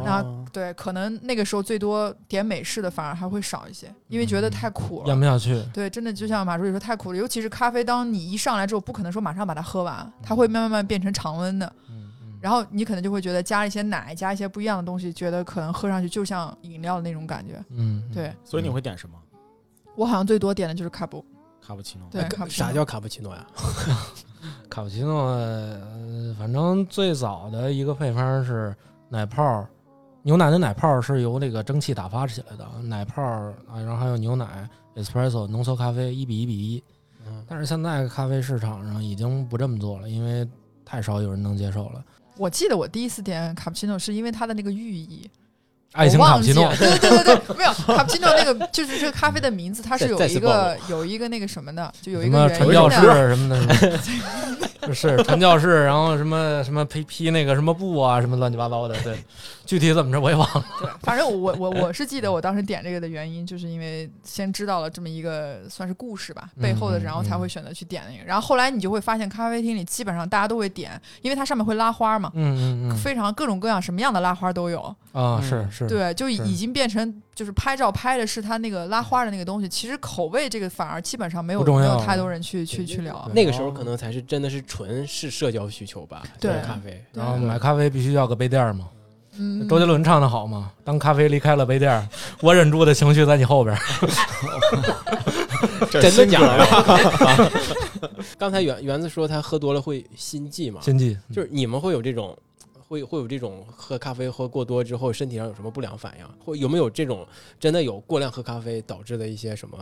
[0.05, 5.61] 那对，可能那个时候最多点美式的反而还会少一些，因为觉得太苦了，咽不下去。
[5.73, 11.73] 对，真的就像马助理说，太苦了，尤其是咖啡，当你一上来之后，不可能说马上把它喝完，它会慢慢慢变成常温的。
[12.41, 17.63] 然后你可能就会觉得加一些奶，加一些不一样的东西，觉得可能喝上去就像饮料的那种感觉。
[17.69, 18.33] 嗯，对。
[18.43, 19.15] 所以你会点什么？
[19.95, 21.23] 我好像最多点的就是卡布
[21.61, 22.07] 卡布奇诺。
[22.09, 23.45] 对，啥叫卡布奇诺呀？
[24.69, 25.37] 卡布奇诺，
[26.39, 28.75] 反正最早的一个配方是
[29.09, 29.63] 奶泡、
[30.23, 36.83] 牛奶的奶泡是由那个蒸汽打发起来的，奶泡啊，然后还有牛奶、espresso、浓缩咖啡一比一比一。
[37.47, 40.47] 但是现在咖啡市场上已经不这么做了，因为
[40.83, 42.03] 太少有人能接受了。
[42.37, 45.29] 我记得我第一次点卡布奇诺是因为它的那个寓意。
[45.93, 47.73] 爱情卡布奇诺，对对对对对，没有。
[47.73, 53.49] 卡布奇诺那个，就是这个咖啡的名字，它是有一个有一个那个什么的，就有一个传教士什么
[54.79, 59.17] 的， 是传教士，然后什么什么披披那个什么布啊，什么乱七八糟的，对，
[59.65, 60.65] 具体怎么着我也忘了。
[60.79, 68.23] 对，反正我我我是记得我当时点这个的原因，就是因为先知道了这么一个算是故事吧，背后的，然后才会选择去点那个。
[68.25, 75.87] 然后后来你就会发现，咖啡厅里基本上大家都会点，因为它上面会拉花嘛，嗯嗯嗯，非常各种各样什么样的拉花都有啊，是是。
[75.87, 83.29] 对，就已经变成就是拍照拍的是它那个拉花的那个东西，其实口味这个反而基本上没有没有太多人去去去聊。
[83.33, 87.03] 那个时候可能才是真的是纯是社交需求吧，对咖啡。
[87.13, 88.87] 然后买咖啡必须要个杯垫嘛，
[89.69, 92.09] 周杰伦唱的好吗，当咖啡离开了杯垫，
[92.41, 93.75] 我忍住的情绪在你后边。
[95.89, 97.51] 真的假的？
[98.37, 100.81] 刚才园园子说他喝多了会心悸嘛？
[100.81, 102.37] 心悸就是你们会有这种。
[102.87, 106.25] 会会有这种喝咖啡喝过多之后身体上有什么不良反应？
[106.43, 107.25] 会有没有这种
[107.57, 109.77] 真的有过量喝咖啡导致的一些什么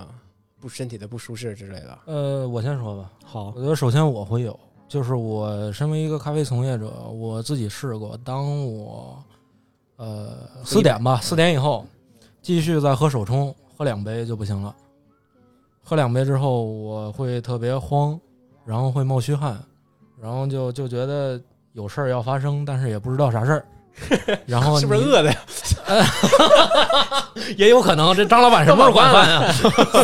[0.61, 1.97] 不身体的不舒适之类的？
[2.05, 3.09] 呃，我先说吧。
[3.25, 9.17] 好，我觉得首先我会有，就是我身为一个咖啡从业者，我自己试过，当我
[9.99, 11.85] 呃四点吧，四点以后
[12.41, 14.75] 继续再喝手冲，喝两杯就不行了。
[15.83, 18.19] 喝两杯之后我会特别慌，
[18.65, 19.55] 然后会冒虚汗，
[20.19, 21.39] 然后就就觉得。
[21.73, 23.63] 有事儿要发生，但是也不知道啥事儿。
[24.47, 25.37] 然后是不是饿的呀？
[27.57, 28.13] 也有可能。
[28.13, 29.51] 这张老板什么时候管饭啊？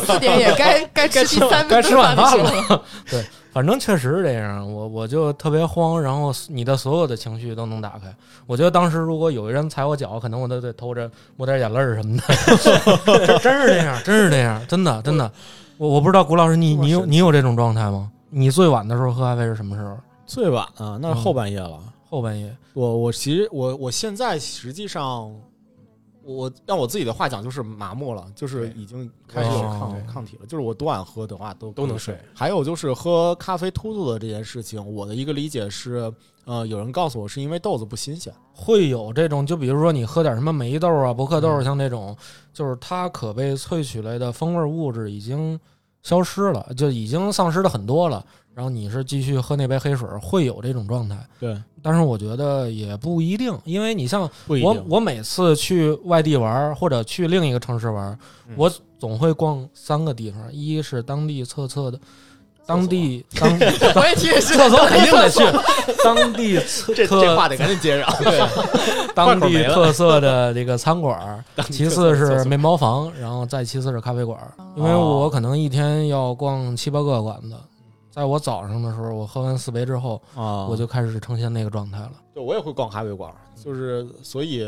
[0.05, 2.83] 四点也该该吃第三该吃晚饭了。
[3.09, 4.69] 对，反正确实是这样。
[4.69, 8.13] 我我就特别慌，然后你的所有的情绪都能打开。
[8.45, 13.39] 我觉得当时如果有人踩我脚，可能我都得偷着抹点眼泪什么的。
[13.39, 15.31] 真是这样，真是这样，真的真的。
[15.77, 18.11] 我我不知道谷老师，你你有你有这种状态吗？
[18.29, 19.97] 你最晚的时候喝咖啡是什么时候？
[20.25, 21.79] 最晚啊，那是后半夜了。
[22.09, 25.33] 后半夜，我我其实我我现在实际上，
[26.25, 30.45] 我让我自己的话讲就是麻木了，就是已经开始有抗抗体了。
[30.47, 32.17] 就是我多晚喝的话都都能睡。
[32.33, 36.11] 还有就是喝咖啡突突的这件事情，我的一个理解是，
[36.45, 39.45] 呃，有人告诉我是因为豆子不新鲜，会有这种。
[39.45, 42.17] 就比如说你喝点什么梅豆啊、伯克豆，像这种，
[42.51, 45.59] 就是它可被萃取类的风味物质已经
[46.01, 48.25] 消失了，就已经丧失了很多了。
[48.55, 51.17] 然后你是继续喝那杯黑水，会有这种状态。
[51.37, 58.17] 对，但是我觉得也不一定，因为你像我，我每次去外地玩或者去另一个城市玩，
[58.55, 61.99] 我总会逛三个地方，一是当地特色的，
[62.65, 63.51] 当地当
[63.93, 65.43] 我也去厕所肯定得去，
[66.01, 66.57] 当地
[66.95, 68.09] 这这话得赶紧接上。
[68.23, 68.41] 对，
[69.13, 74.39] 当地特色的这个餐馆， 其次是面包房，然后再其次是咖啡馆，
[74.77, 77.53] 因为我可能一天要逛七八个馆子。
[78.15, 82.13] 在我早上的时候，我喝完四杯之后啊，我就开始呈现那个状态了。
[82.33, 83.29] 对，我也会逛咖啡馆，
[83.61, 84.65] 就是所以。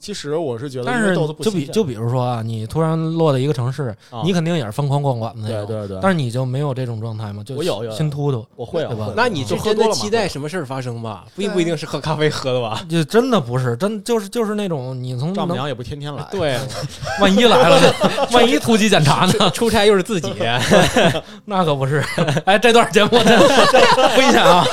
[0.00, 5.98] 其实我是觉得，但是就比就比如说啊，你突然落在一个城市，你肯定也是疯狂逛馆子，对对对。
[6.00, 7.42] 但是你就没有这种状态吗？
[7.44, 9.12] 就我有有心突突，我会对吧？
[9.14, 11.24] 那你就真的期待什么事儿发生吧？
[11.36, 12.80] 不不一定是喝咖啡喝的吧？
[12.88, 16.58] 就真的不是，真就是就是那种你从丈母娘也不天天来， 对，
[17.20, 17.92] 万一来了呢，
[18.32, 19.50] 万一突击检查呢？
[19.50, 20.32] 出差又是自己，
[21.44, 22.02] 那可不是。
[22.46, 24.64] 哎，这段节目危险啊！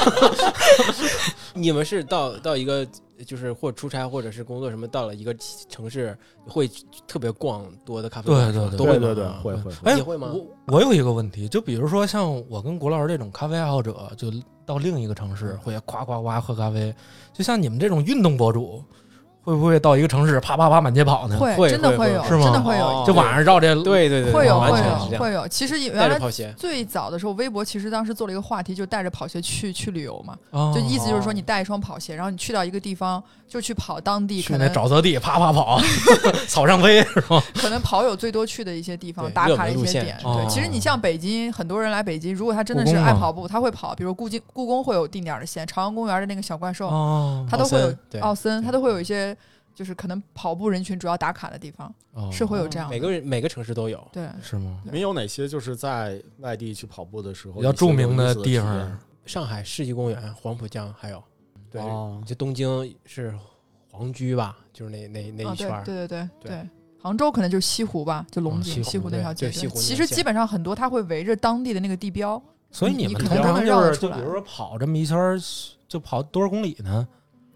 [1.58, 2.88] 你们是到到一个。
[3.26, 5.36] 就是或出差或者是工作什么，到了一个
[5.68, 6.16] 城市
[6.46, 6.70] 会
[7.08, 9.72] 特别逛多的咖啡馆，对对对，都会对对会会。
[9.86, 10.32] 哎，你会吗？
[10.32, 14.32] 我我有一个问题，就比如说像我跟国老师这种咖啡爱好者，就
[14.68, 16.94] 到另一个城市会夸夸夸喝咖啡，
[17.34, 18.84] 就像你们这种运动博主。
[19.48, 21.38] 会不会到一个城市啪啪啪满街跑呢？
[21.38, 22.44] 会，真的会有，是吗？
[22.44, 25.48] 真的会有，就晚上绕这，对对对，会有会有会有。
[25.48, 26.20] 其实原来
[26.58, 30.38] 最早的时候，微博其实当时做了一个话题，就带着跑鞋去去旅游嘛。
[30.74, 35.80] 就意思就是说，你带一双跑鞋，然后你去到一个地方，就去跑当地可能沼泽地，啪啪跑，
[36.50, 37.42] 草上飞是吧？
[37.56, 40.18] 可能跑友最多去的一些地方，打卡的一些点。
[40.24, 43.96] 对，其实你像北京，很多人来北京，如果他真的是爱跑步，他会跑。
[43.96, 46.90] 比如故宫，故宫会有定点的线，朝阳公园的那个小怪兽，
[47.50, 49.37] 他都会有奥森，他都会有一些。
[49.78, 51.94] 就是可能跑步人群主要打卡的地方，
[52.32, 52.90] 是会有这样。
[52.90, 54.82] 每个人每个城市都有，对，是吗？
[54.92, 59.00] 你有哪些就是在外地去跑步的时候比较著名的地方？
[59.24, 61.24] 上海世纪公园、黄浦江，还有
[61.70, 61.80] 对，
[62.26, 63.38] 就东京是
[63.92, 64.58] 皇居吧？
[64.74, 65.70] 就是那那那一圈。
[65.86, 69.52] 对对对对，杭州可能就是西湖吧，就龙井西湖那条街。
[69.52, 72.42] 西湖其实基本上很多，它会围着当地的那个地标。
[72.72, 75.40] 所以你们通常就是就比如说跑这么一圈，
[75.88, 77.08] 就跑多少公里呢？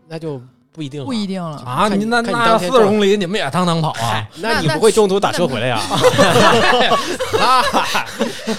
[0.08, 0.40] 那就。
[0.74, 1.90] 不一定，不一定了啊！
[1.90, 4.26] 你那那四十公里你们也趟趟跑啊？
[4.38, 5.80] 那你不会中途打车回来呀？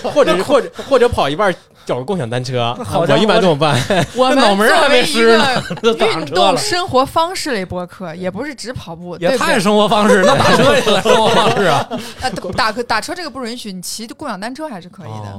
[0.12, 1.55] 或者或者或者跑一半
[1.87, 2.77] 找个共享单车？
[2.94, 3.75] 我一般怎么办？
[4.14, 10.22] 我 们脑门还没湿呢，运动生活方式类播客也不是只跑步，也太生活方式。
[10.27, 11.88] 那打车也算生活方式啊？
[12.57, 15.35] 打打打车这个不允许，你骑共享单车还是可以的。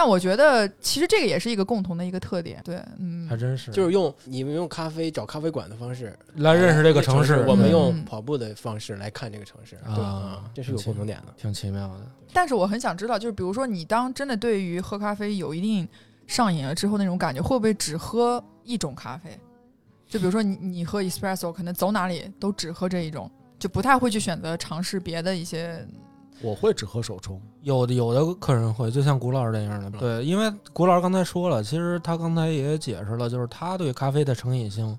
[0.00, 12.06] 但我觉得，其实这个也是一个共同的一个特点，对，嗯，还真是，就是用你们用咖啡找咖啡馆的方式来认识这个城市，我们用跑步的方式来看这个城市，啊，这是有共同点的，挺奇妙的。
[12.32, 15.88] 但是我很想知道，就是比如说你当真的对于喝咖啡有一定
[16.28, 19.36] 上瘾了之后，那种感觉会不会只喝一种咖啡？
[20.06, 25.84] 就比如说你你喝 espresso，可能走哪里都只喝这一种，就不太会去选择尝试别的一些。
[26.40, 29.98] 我会只喝手冲，有的有的客人会，就像古老师这样的。
[29.98, 34.98] 对，因为古老师刚才说了，其实他刚才也解释了，就是他对咖啡的成瘾性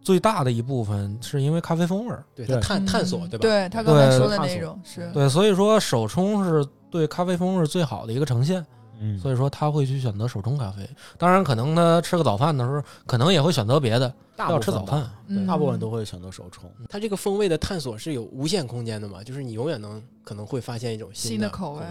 [0.00, 3.42] 最大的一部分是因为咖啡风味儿，对他探探索，对吧？
[3.42, 5.10] 对他刚才说的那种是。
[5.12, 8.64] 对，所以说手冲是对咖啡风味最好的一个呈现。
[9.00, 10.88] 嗯，所以说他会去选择手冲咖啡。
[11.18, 14.12] 当然，可能他吃个早饭的时候，可能也会选择别的。
[14.38, 15.10] 要吃早饭，
[15.46, 16.70] 大部分都会选择手冲。
[16.90, 19.24] 它这个风味的探索是有无限空间的嘛？
[19.24, 21.82] 就是你永远能可能会发现一种新的口味。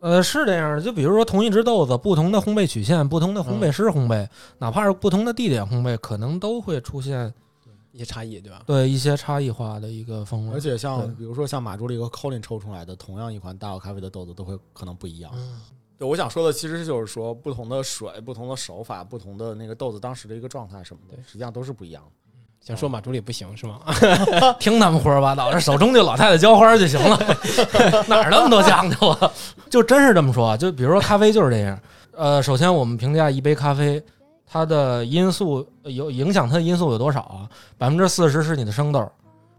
[0.00, 0.82] 呃，是这样的。
[0.82, 7.32] 就比如说同一只豆子，不同的烘焙曲线，不同的烘焙师烘焙，哪怕是不同的地点烘焙，可能都会出现
[7.92, 8.62] 一些差异，对吧？
[8.66, 10.54] 对，一些差异化的一个风味。
[10.54, 15.32] 而且像比如说像马助理和 Colin 抽出来的同样一款大奥咖啡的豆子，都会可能不一样。
[16.02, 22.10] 对，我想说的其实就是说，不同的水、不同的手法、不同的那个豆子当时的一个状态什么的，实际上都是不一样的。
[22.60, 23.78] 想说马助理不行是吗？
[24.58, 27.16] 听他们胡说八道，这手中就老太太浇花就行了，
[28.08, 29.30] 哪儿那么多讲究啊？
[29.70, 31.80] 就真是这么说，就比如说咖啡就是这样。
[32.16, 34.02] 呃，首先我们评价一杯咖啡，
[34.44, 37.48] 它的因素有影响它的因素有多少啊？
[37.78, 39.08] 百分之四十是你的生豆，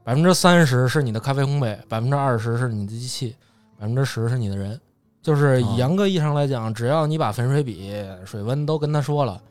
[0.04, 3.34] 百分之三十是你的咖啡烘焙，百分之二十是你的机器，
[3.80, 4.78] 百分之十是你的人。
[5.24, 7.94] 就是严格意义上来讲，只要你把粉水比、
[8.26, 9.42] 水温都跟他说了，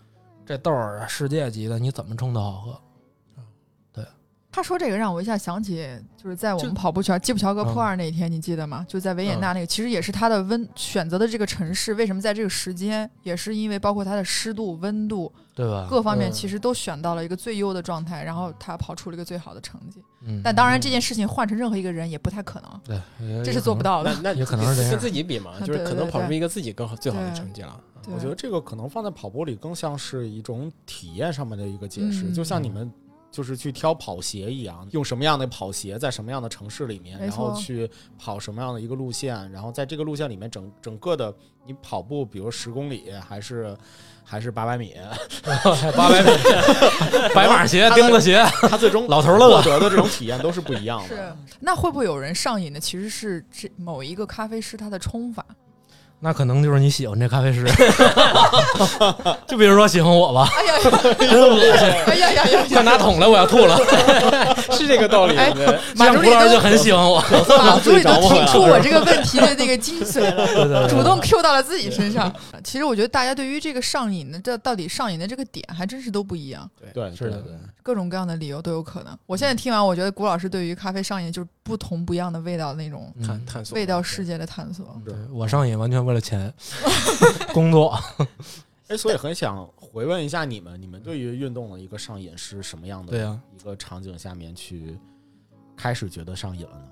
[0.45, 2.79] 这豆儿世界级的，你怎么冲都好喝。
[3.91, 4.05] 对。
[4.53, 8.85] 他说这个让我一下想起，就是在我们跑步圈基普乔格破二那一天，你记得吗？
[8.87, 15.87] 就在维也纳那个，其实也是他的温选择的这个城市，为什么在这个时间，也是因为包括它的湿度、温度，对吧？
[15.91, 20.03] 各方面其实都选到了一个最优的状态，然后他跑出了一个最好的成绩。
[20.27, 24.15] 嗯，但当然这件事情换成任何一个人也不太可能，对，这是做不到的。
[24.23, 27.79] 那也可能是跟自己比嘛， 就是可能跑出一个自己更好最好的成绩了。
[28.07, 32.93] 我觉得这个可能放在跑步里更像是一种体验上面的一个解释，就像你们。
[33.33, 41.35] 就是去挑跑鞋一样，用什么样的跑鞋，在什么样的城市里面，然后去跑什么样的一个路线，然后在这个路线里面，整整个的
[41.67, 43.75] 你跑步，比如十公里还是
[44.25, 44.95] 还是八百米，
[45.97, 46.31] 八百米，
[47.35, 51.09] 白马鞋、钉子鞋，他最终老头乐获得的这种体验都是不一样的。
[51.09, 55.45] 是，那会不会有人上瘾的其实是这某一个咖啡师他的冲法？
[56.25, 57.67] 那可能就是你喜欢这咖啡师，
[59.45, 60.49] 就比如说喜欢我吧。
[60.57, 60.75] 哎呀，
[61.19, 61.89] 真恶心！
[62.07, 62.65] 哎呀呀呀！
[62.71, 63.77] 快拿桶来，我要吐了。
[64.71, 65.35] 是这个道理。
[65.97, 67.21] 马助理就很喜欢我，
[67.59, 72.33] 马助理都听出我这个问题的那个精髓了，主动 Q 到了自己身上。
[72.63, 76.71] 其实我觉得大家对于这个上瘾的，这到底上瘾的这个点，还真是都不一样。
[76.95, 77.53] 对，是的，对。
[77.83, 79.19] 各种各样的理由都有可能。
[79.27, 84.87] 我现在听完，我觉得谷老师对于咖啡上瘾就是不同不一样的味道那种探探索味道世界的探索。
[85.05, 86.53] 对我上瘾完全为了钱，
[87.53, 87.99] 工作。
[88.89, 93.13] 哎，所以很想回问一下你们，你们对于运动的一个上瘾是什么样的？
[93.13, 94.99] 对呀，一个场景下面去
[95.77, 96.85] 开始觉得上瘾了呢？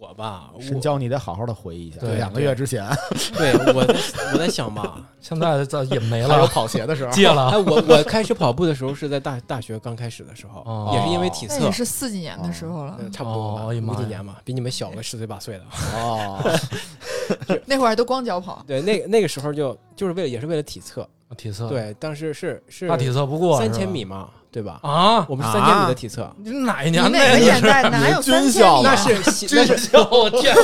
[0.00, 1.98] 我吧，深交你得好好的回忆一下。
[2.00, 2.88] 对，两个月之前，
[3.36, 3.84] 对我
[4.32, 6.38] 我在想吧， 现在这也没了。
[6.38, 7.48] 有跑鞋的时候，戒了。
[7.48, 15.64] 哎，我我开始跑步的时候是在大大学刚开始的时候，也是因为体测，也是四几年的时候了，差不多五几年嘛，比你们小个十岁八岁的。
[15.94, 16.38] 哦
[17.66, 18.64] 那会儿都光脚跑。
[18.66, 21.06] 对，那那个时候就就是为了也是为了体测，
[21.36, 21.68] 体测。
[21.68, 24.30] 对，当时是是大体测不过三千米嘛。
[24.50, 24.80] 对吧？
[24.82, 26.30] 啊，我们是三千米的体测。
[26.38, 27.02] 你哪一年？
[27.12, 27.82] 哪个年代？
[27.90, 28.82] 哪有三千米？
[28.82, 30.08] 那是 军校。
[30.10, 30.54] 我天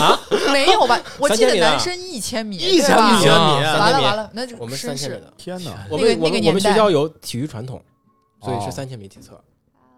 [0.00, 0.20] 啊！
[0.52, 0.98] 没有吧？
[1.18, 3.78] 我记得男生一千米，一千米啊！
[3.78, 5.32] 完了完了，那我们三千米的。
[5.36, 5.72] 天哪！
[5.90, 7.82] 我们我们我们学校有体育传统，
[8.42, 9.38] 所以是三千米体测。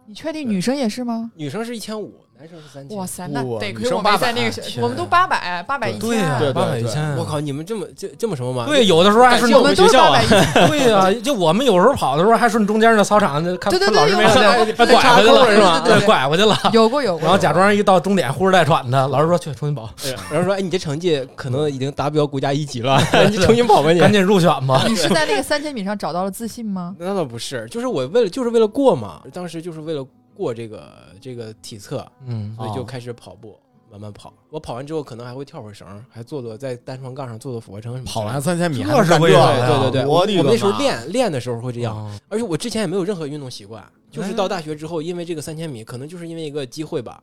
[0.06, 1.30] 你确定女生也是吗？
[1.34, 2.96] 女生是一千五，男生是三千。
[2.96, 6.00] 哇塞，那得亏我没在那个，我们都八百，八百一千。
[6.00, 7.16] 对呀，八百一千。
[7.16, 8.66] 我靠，你们这么这这么什么吗？
[8.66, 10.20] 对，有的时候还是我们学校啊。
[10.68, 15.80] 对呀，就我们有时候跑的时候还顺中间那操场，看老师没来，拐回去了是吧？
[15.80, 16.58] 对，拐回去了。
[16.72, 17.22] 有过有过。
[17.22, 19.88] 然后假装一到终点呼哧带喘的，老师说去重新跑。
[20.30, 24.84] 然后说，哎，你这成绩可能已经达标国家一级了， 你重新跑吧，你赶紧入选吧。
[24.86, 26.94] 你是在那个三千米上找到了自信吗？
[26.98, 30.04] 那倒不是，就是我为了就是为了过嘛，当时就是为了。
[30.36, 33.58] 过这个这个体测，嗯，所以就开始跑步，
[33.90, 34.32] 慢慢跑。
[34.50, 38.06] 我跑完之后，可能还会跳会绳，还做做在单双杠上做做俯卧撑什么。
[38.06, 47.22] 跑完三千米还是会对对对，我我那时候练练的时候会这样，而且我之前也没有任何运动习惯，就是到大学之后，因为这个三千米，可能就是因为一个机会吧，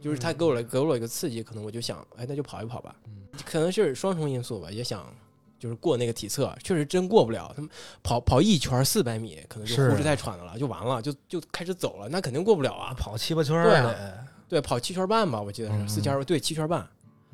[0.00, 2.96] 就是他给我了给我一个刺激，可能我就想，哎，那就跑一跑吧。
[3.44, 5.06] 可能是双重因素吧，也想。
[5.58, 7.52] 就是过那个体测，确实真过不了。
[7.54, 7.70] 他们
[8.02, 12.08] 跑跑一圈四百米，可能就呼哧带喘的了，就完了，就就开始走了。
[12.08, 12.94] 那肯定过不了啊！
[12.94, 13.94] 跑七八圈对
[14.48, 16.86] 对，跑七圈半吧，我记得是四圈对七圈半。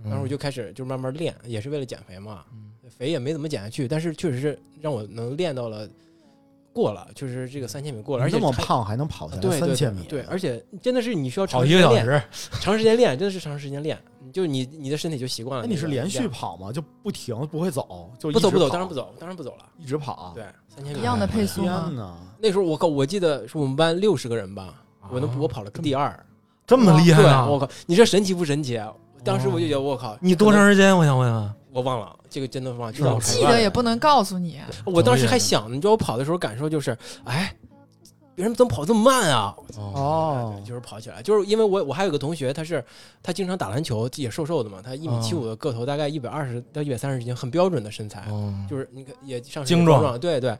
[0.05, 2.45] 然后我就开始就慢慢练，也是为了减肥嘛。
[2.91, 5.89] 肥也没怎么减下去，但是确实是让我能练到了
[6.73, 8.25] 过了，就是这个三千米过了。
[8.25, 10.03] 而且那么胖还能跑下来三千米？
[10.09, 12.23] 对，而且真的是你需要跑一个小时，
[12.61, 13.99] 长时间练，真的是长时间练。
[14.33, 15.66] 就你你的身体就习惯了。
[15.66, 16.73] 那你是连续跑吗？
[16.73, 18.11] 就不停不会走？
[18.18, 20.33] 就不走不走，当然不走，当然不走了，一直跑。
[20.35, 20.45] 对，
[20.75, 22.16] 三千米一样的配速吗？
[22.39, 24.75] 那时候我靠，我记得是我们班六十个人吧，
[25.11, 26.18] 我能我跑了第二，
[26.66, 27.47] 这么厉害啊！
[27.47, 28.81] 我靠，你这神奇不神奇？
[29.23, 30.97] 当时我就觉得我靠，你多长时间？
[30.97, 34.61] 我想问问，我忘了，这个真的忘了，就记得也不能告诉你。
[34.85, 37.55] 我当时还想，你知道我跑的时候感受就是，哎。
[38.35, 39.55] 别人怎么跑这么慢啊？
[39.77, 42.83] 哦，就是跑起来，就是因为我我还有个同学，他是
[43.23, 48.25] 他经常打篮球，也瘦瘦的嘛，他一米七五的个头，大概一百二十到一百三十斤，很标准的身材，
[48.70, 50.57] 就是你看也上精壮，对对。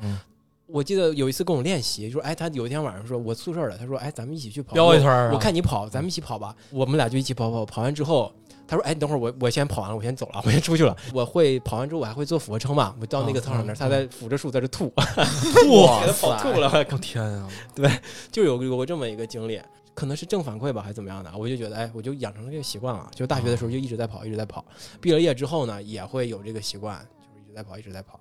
[0.67, 6.55] 我记得有一次跟我练习，就说哎，他有一天晚上说我宿舍的，他说哎，咱们一起去跑飙一圈，我看你跑，咱们一起跑吧。
[6.71, 8.31] 我们俩就一起跑跑，跑完之后。
[8.73, 10.97] 他说：“哎，等会儿我我先跑完了，我先走了，我先出去了。
[11.13, 12.95] 我会跑完之后，我还会做俯卧撑嘛。
[12.99, 16.71] 我到那个操场那儿，他在扶着树在这吐， 吐，给他跑吐了。
[16.91, 17.47] 我天啊！
[17.77, 17.91] 对，
[18.31, 19.61] 就有有过这么一个经历，
[19.93, 21.31] 可能是正反馈吧，还是怎么样的？
[21.37, 23.11] 我就觉得，哎，我就养成了这个习惯了。
[23.15, 24.65] 就大学的时候就一直在跑，一直在跑。
[25.03, 28.19] 毕了业之后呢，也会有这个习惯，就是一直在跑，一直在跑。”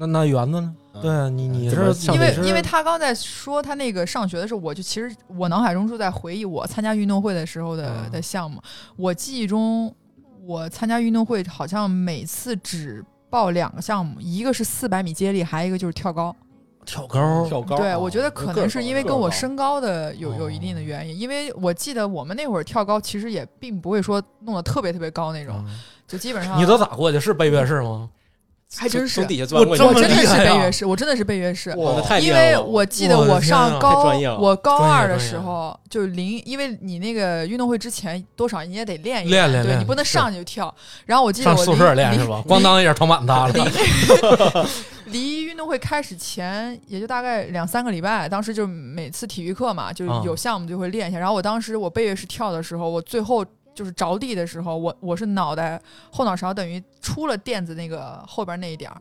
[0.00, 0.74] 那那园子呢？
[1.02, 1.76] 对你你是
[2.12, 8.62] 因为因为他刚在说他那个上学的时候，我就其实我脑海中就在回忆我参加运动会的时候的的项目。
[8.96, 9.92] 我记忆中，
[10.44, 16.34] 我参加运动会好像每次只报两个项目，一个是四百米接力，还有一个就是跳高。
[16.86, 17.76] 跳高，跳高。
[17.76, 21.18] 对，我觉得可能是因为跟我身高的有有一定的原因。
[21.18, 25.62] 因为我记得我们那会儿跳高，其实也并不会说弄得特别特别高那种，
[26.06, 26.58] 就基本 上。
[26.60, 27.20] 你都咋过去？
[27.20, 28.08] 是背越式吗？
[28.76, 29.82] 还真是，从底下钻过去。
[29.82, 31.74] 我真的是背越式，我真的是背越式。
[32.20, 40.72] 因为我记得我上高，我高二的时候就零，因为你那个运动会之前多少你也得练一练，对你不能上去就跳。
[41.06, 42.44] 然后我记得我宿舍练是吧？
[42.46, 43.54] 咣当一下床板塌了。
[45.06, 51.18] 离运动会开始前也就大概两三个礼拜，当时就每次体育课嘛，就有项目就会练一下。
[51.18, 53.42] 然后我当时我背越式跳的时候，我最后。
[53.78, 59.00] 就是着地的时候，我我是脑袋后脑勺等于出了垫子那个后边那一点儿，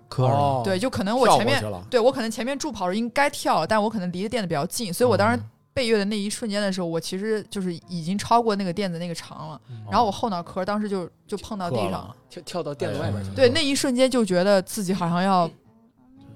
[0.64, 1.60] 对，就可能我前面
[1.90, 5.42] 对我可能前面助跑是应该跳，但我可能离的垫子比较近，所以我当时
[5.74, 9.60] 背越的那一瞬间的时候，我其实就是已经超过那个垫子那个长了，
[9.90, 15.50] 然后我后脑壳当时就就碰到地上了，跳跳到垫子外面去了，对，那一瞬间就觉得自己好像要。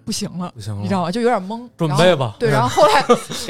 [0.06, 1.12] 不行了，不行了，你知道吗？
[1.12, 1.70] 就有点懵。
[1.78, 2.36] 准备吧。
[2.40, 3.02] 对，然后 后来，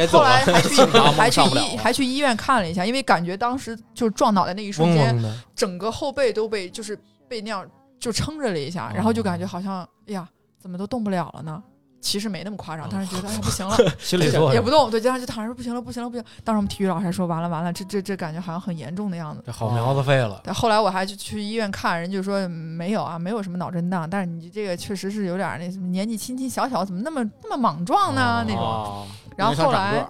[0.08, 0.82] 后来还去
[1.18, 5.16] 还去医还去医院看了一下，因为感觉当时就撞脑袋那一瞬间，
[5.56, 6.98] 整个后背都被就是
[7.28, 7.66] 被那样
[8.00, 10.28] 就撑着了一下，然后就感觉好像，哎呀，
[10.60, 11.62] 怎么都动不了了呢？
[12.02, 16.26] 其实没那么夸张，当时觉得哎 不行了， 心里也不动，对，当时就躺着不行了，不行了，不行。
[16.44, 20.42] 当时我们体育老师还说完了完了，这这这感觉好像很严重的样子，这好苗子废了。
[20.54, 28.44] 后来我还去去医院看，人就说没有啊，没有什么脑震荡，但是你这个确实是有点那什么年纪轻轻小小，怎么那么那么莽撞呢？
[28.48, 29.08] 那种。
[29.38, 30.06] 然后后来，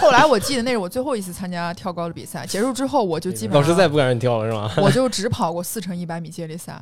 [0.00, 4.70] 后来我记得那是我最后一次参加跳高的比赛，结束之后我就基本老师再也不敢让你跳了是吗？
[4.76, 6.80] 我就只跑过四乘一百米接力赛。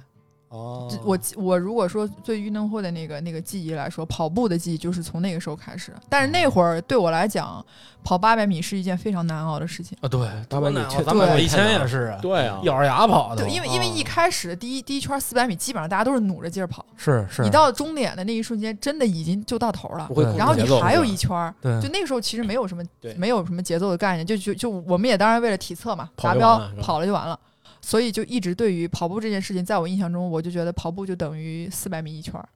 [0.51, 5.92] 哦，我我如果说对运动会的那个那个记忆来说，跑步的记忆就是从那个时候开始。
[6.09, 7.64] 但是那会儿对我来讲，
[8.03, 10.09] 跑八百米是一件非常难熬的事情啊。
[10.09, 12.18] 对，八百米，咱们以前也是啊。
[12.20, 13.44] 对啊，咬着牙跑的。
[13.44, 16.84] 对，因为因为一开始第一第一圈四百米，基本上大家都是努着劲儿跑。
[16.96, 17.42] 是是。
[17.42, 20.11] 你到终点的那一瞬间，真的已经就到头了。
[20.36, 21.80] 然后你还有一圈对。
[21.80, 22.82] 就那个时候其实没有什么，
[23.16, 27.38] 没有什么节奏的概念，就就就我们也当然为了体测嘛，达标跑了就完了。
[27.81, 32.49] 所以就一直对于跑步这件事情，在我印象中，我就觉得跑步就等于四百米一圈儿。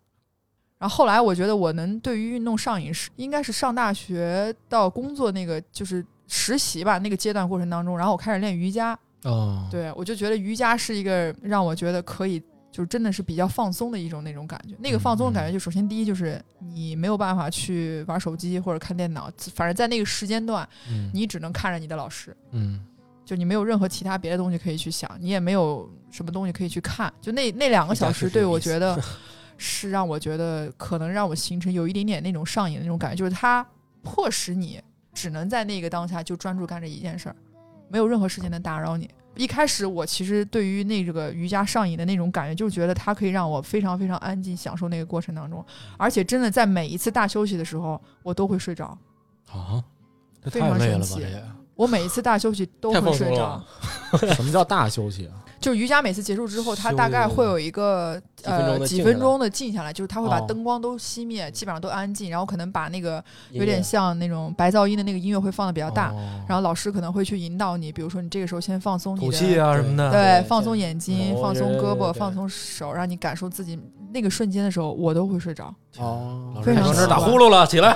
[0.78, 8.98] 然后后来我觉得我能对于运动上瘾是应该是上大学到工作那个就是实习吧那个阶段过程当中，然后我开始练瑜伽。
[9.22, 12.38] 哦，对我就觉得瑜伽是一个让我觉得可以，
[12.70, 14.74] 就是真的是比较放松的一种那种感觉。
[14.78, 20.68] 那个放松的感觉，就首先第一就是你没有办法去玩手机或者看电脑，反正在那个时间段，
[21.14, 22.36] 你只能看着你的老师。
[22.50, 22.84] 嗯。
[23.24, 27.12] 就你没有任何其他别的东西可以去想，你也没有什么东西可以去看。
[27.20, 29.00] 就那那两个小时，对我觉得
[29.56, 33.66] 是让我觉得可能让我形成有一点点那种上瘾的那种感觉，就是它
[34.02, 34.80] 迫使你
[35.12, 37.36] 只能在那个当下就专注干这一件事儿，
[37.88, 39.08] 没有任何事情能打扰你。
[39.36, 45.64] 一开始我其实对于那个瑜伽上瘾的那种感觉，就觉得它可以让我非常非常安静享受那个过程当中，
[45.96, 48.96] 而且真的在每一次大休息的时候，我都会睡着。
[49.50, 49.82] 啊，
[50.44, 51.06] 这太累了吧？
[51.16, 51.44] 这也。
[51.76, 53.62] 我每一次大休息都会睡着。
[54.34, 55.42] 什么叫大休息啊？
[55.60, 66.12] 就是瑜伽每次结束之后，它大概会有一个呃几分钟的静下来，就是它会把灯光都熄灭，基本上都安静，然后可能把那个有点像那种白噪音的那个音乐会放的比较大，
[66.46, 73.78] 然后老师可能会去引导你，比如说你这个时候先放松你的气啊什么的，对，放松眼睛，放松胳膊，放松手，让你感受自己
[74.14, 75.74] 那个瞬间的时候，我都会睡着。
[75.98, 77.92] 哦，非常打呼噜了，起来，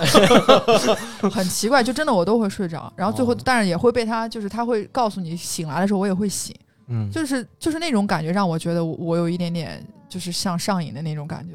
[1.30, 6.54] 很奇怪，就真的我都会睡着，然后最后但是也会被他，就是他会告诉你醒来的时候我也会醒。
[6.88, 11.54] 嗯，就是就是那种感觉，让我觉得我有一点点就是像上瘾的那种感觉，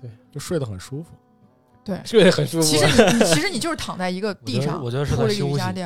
[0.00, 1.10] 对，就睡得很舒服，
[1.86, 2.66] 对，睡得很舒服。
[2.66, 5.84] 其实你其实你就是躺在一个地上，我觉得是在休息，对，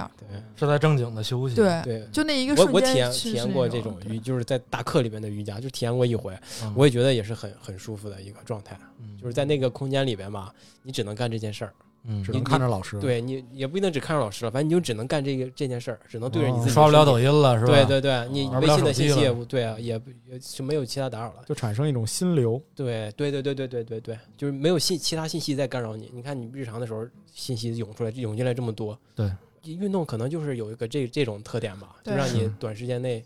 [0.57, 6.35] 是在正经的休息，对对，就那一个瞬间，我我体验体验过这种瑜，就是在大课里面的瑜伽，就体验过一回，
[6.75, 8.79] 我也觉得也是很很舒服的一个状态，
[9.21, 10.51] 就是在那个空间里边嘛，
[10.83, 11.73] 你只能干这件事儿。
[12.05, 12.99] 嗯，只能看着老师。
[12.99, 16.71] 对你也不一定只看着老师了，反正你就只能干这个这件事儿，只能对着你自己。
[16.71, 17.73] 刷不了抖音了，是吧？
[17.73, 22.61] 对对对，你微信的信息也不对啊，也也就没有其他打扰了，就产生一种心流。
[22.75, 26.11] 对对对对对对对对，就是没有信其他信息在干扰你。
[26.15, 28.99] 你看你日常的时候，信息涌出来涌进来这么多。
[29.15, 29.31] 对，
[29.65, 33.23] 运动可能就是有一个这这种特点吧，就让你短时间内，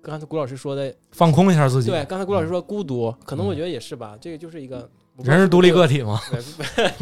[0.00, 1.90] 刚才谷老师说的放空一下自己。
[1.90, 4.88] 对，刚才谷老师说孤独，可能我觉得也是吧，这个就是一个。
[5.22, 6.18] 人是独立个体吗？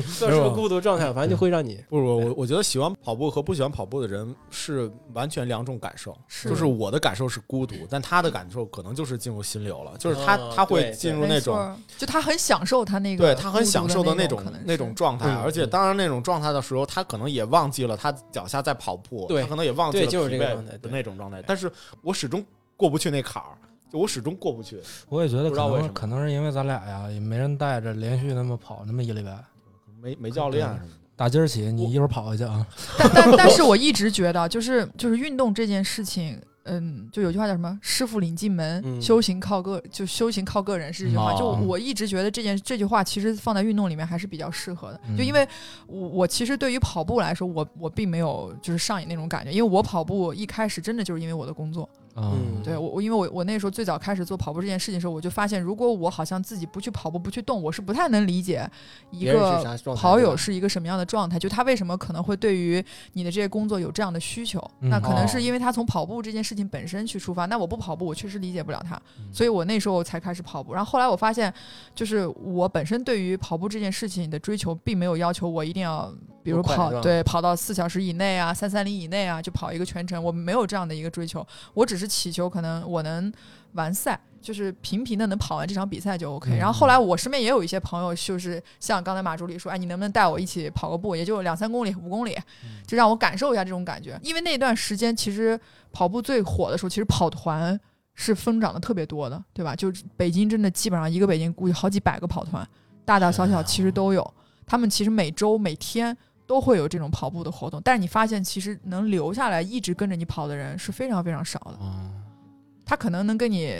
[0.06, 6.16] 算 是个孤独状态，反正就会让你不不，我我觉得喜欢跑步和不喜欢跑步的人是完全两种感受。
[6.42, 15.32] 就是我的感受是孤独，但他的感受可能就是进入心流了，就是他他会进入那种，就他很享受他那个，对他很享受的那种那种状态。
[15.34, 20.38] 而且当然那种状态的时候，他可能也忘记了他脚下在跑步，他可能也忘记了疲惫
[20.80, 21.40] 的那种状态。
[21.46, 21.70] 但是
[22.02, 22.44] 我始终
[22.76, 23.50] 过不去那坎儿。
[23.90, 24.78] 就我始终过不去，
[25.08, 29.38] 我也觉得可能可能是因为咱俩呀，也没人带着，连续那么跑那么一礼拜，
[30.00, 30.68] 没没教练。
[31.16, 32.64] 打今儿起，你一会儿跑回去啊。
[32.96, 41.34] 但但但是我一直觉得，就是就是运动这件事情，嗯，就有句话叫什么“师傅领进门，修行靠个就修行靠个人”是这句话。
[41.36, 45.00] 就我一直觉得这件这句话其实放在运动里面还是比较适合的。
[45.16, 45.44] 就因为
[45.88, 51.88] 我我其实对于跑步来说，我我并没有就是上瘾那种感觉，因为我跑步一开始真的就是因为我的工作。
[52.20, 58.68] 嗯，对我我因为我我那时候最早开始做跑步这件事情的时候，我就发现，如果我好像自己不去跑步不去动，我是不太能理解
[59.10, 59.62] 一个
[59.96, 64.58] 跑友是一个什么样的状态，就他为什么可能会对于你的这些工作有这样的需求？
[64.80, 67.46] 那可能是因为他从跑步这件事情本身去出发。
[67.46, 69.00] 那我不跑步，我确实理解不了他，
[69.32, 70.72] 所以我那时候才开始跑步。
[70.72, 71.52] 然后后来我发现，
[71.94, 76.12] 就是我本身对于跑步这件事情的追求，并没有要求我一定要。
[76.48, 80.22] 比如跑对跑到四小时以内啊，三三零以内啊，就跑一个全程。
[80.22, 83.32] 我没有这样的一个追求，我只是祈求可能我能
[83.72, 86.56] 完赛，就是平平的能跑完这场比赛就 OK。
[86.56, 91.14] 然后后来我身边也有一些朋友，就是像刚才马助理说，哎，你能不能带我一起跑个步？
[91.14, 92.36] 也就两三公里、五公里，
[92.86, 94.18] 就让我感受一下这种感觉。
[94.22, 95.58] 因为那段时间其实
[95.92, 97.78] 跑步最火的时候，其实跑团
[98.14, 99.76] 是疯涨的特别多的，对吧？
[99.76, 102.66] 就北京真的基本上一个北京估计好几百个跑团，
[103.04, 104.34] 大大小小其实都有。
[104.66, 106.16] 他们其实每周每天。
[106.48, 111.78] 都会有这种跑步的活动，但是你发现其实能留下来一直跟着你跑的人是非常非常少的。
[112.86, 113.76] 他可能能跟你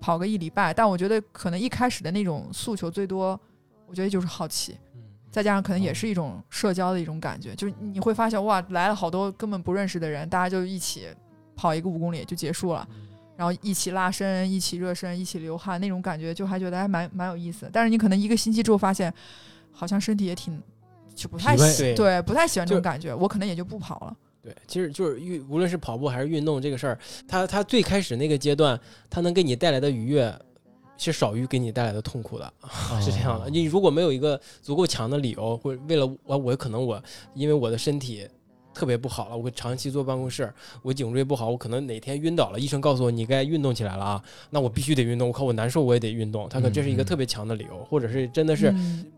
[0.00, 3.38] 跑个一礼拜，但我觉得可能一开始的那种诉求最多，
[3.86, 4.74] 我觉得就是好奇，
[5.30, 11.08] 再加上可能也是一种社交的一种感觉，就是你会发现哇，来了好多根本不认识的人，大家就一起
[11.54, 12.88] 跑一个五公里就结束了，
[13.36, 17.68] 然后一起拉伸、一起热身、一起流汗，那种感觉就还觉得还蛮蛮有意思。
[17.70, 19.12] 但是你可能一个星期之后发现，
[19.70, 20.58] 好像身体也挺。
[21.18, 24.16] 就不太喜对，不太喜欢这种感觉，我可能也就不跑了。
[24.40, 28.78] 对，其实就是运，无论是跑步还是运动这个事儿，它它最开始那个阶段，
[29.10, 30.32] 它能给你带来的愉悦，
[30.96, 32.52] 是少于给你带来的痛苦的，
[33.02, 33.50] 是这样的。
[33.50, 37.02] 你如果没有一个足够强的理由，或者为了我，我可能我
[37.34, 38.28] 因为我的身体。
[38.74, 40.52] 特别不好了，我长期坐办公室，
[40.82, 48.72] 我颈椎不好，我可能哪天晕倒了，医生告诉我你该运动起来了啊，那我必须得运动，我靠我难受我也得运动，他可这是一个特别强的理由，或者是真的是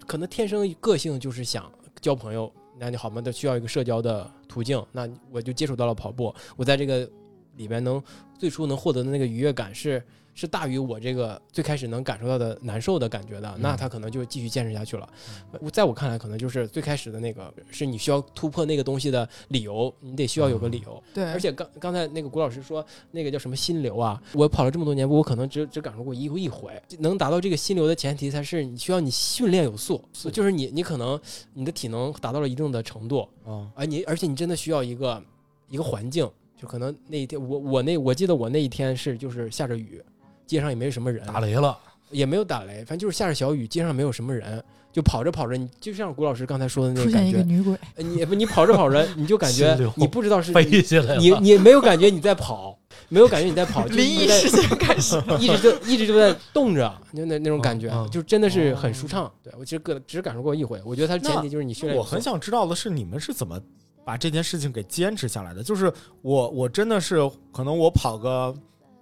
[0.07, 7.09] 可能天生个性就是想交朋友，那你好嘛，都需要一个社交的途径，那我就接触到了跑步，我在这个
[7.57, 8.03] 里面能
[8.39, 9.75] 最初能获得的那个愉悦感。
[9.75, 10.03] 是
[10.47, 15.09] 大于我这个最开始能感受到的难受的感觉的，那他可能就继续坚持下去了。
[15.73, 21.03] 在我看来，可能就是最开始的那个是你需要突破那个东西的理由，你得需要有个理由。
[21.15, 26.71] 对，而且刚刚才那个谷老师说那个叫什么心流啊，我跑了这么多年，我可能只只感受过一一回。
[26.99, 31.21] 能达到这个心流的前提，才是你需要你训练有素，就是你你可能
[31.55, 35.23] 你的体能达到了一定的程度啊，而你而且你真的需要一个
[35.69, 40.03] 一个环境，就可能那一天我我那我记得我那一天是就是下着雨。
[40.51, 41.79] 街上也没什么人，打雷了
[42.11, 44.61] 也没有打雷，反正就是下着小雨，街上没有什么人，
[44.93, 52.77] 就跑着跑着，你就像谷老师刚才说的那个感觉，女鬼，你你跑着跑着， 你就感觉你不知道是飞起来你你没有感觉你在跑，
[53.09, 59.33] 没有感觉你在跑， 灵异事件开始， 一直就一直就在动着，就那那种感觉，就真的是很舒畅。
[59.45, 61.97] 对我其实个只感受过一回，我觉得它前提就是你训练。
[61.97, 63.57] 我很想知道的是，你们是怎么
[64.05, 65.63] 把这件事情给坚持下来的？
[65.63, 65.93] 就是
[66.23, 67.19] 我我真的是
[67.53, 68.53] 可能我跑个。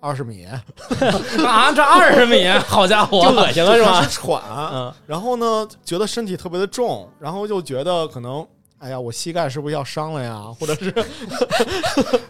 [0.01, 4.07] 二十米 啊，这二十米，好家伙，就恶心了是吧？
[4.11, 4.41] 喘，
[4.73, 8.47] 嗯，然后呢，觉得身体特别的重，然后又觉得可能，
[8.79, 10.43] 哎呀，我膝盖是不是要伤了呀？
[10.59, 10.95] 或者是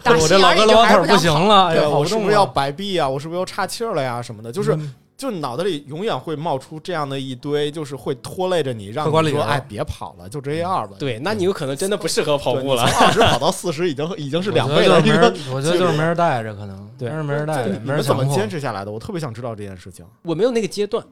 [0.06, 3.08] 我这老哥老腿不行了，哎呀，我是不是要摆臂啊？
[3.08, 4.20] 我是不是要岔气了呀？
[4.22, 4.78] 什么的，就是。
[5.18, 10.96] 就脑袋里永远会冒出这样的一堆，就是会拖累着你，让你说哎别跑了，就这样吧。
[10.96, 12.84] 对，那你有可能真的不适合跑步了。
[12.84, 15.02] 二十跑到四十，已经已经是两倍了。
[15.52, 17.74] 我觉得就是没人带着，可能对，没人带着。
[17.82, 18.92] 你们怎么坚持下来的？
[18.92, 20.06] 我特别想知道这件事情。
[20.22, 21.04] 我没有那个阶段。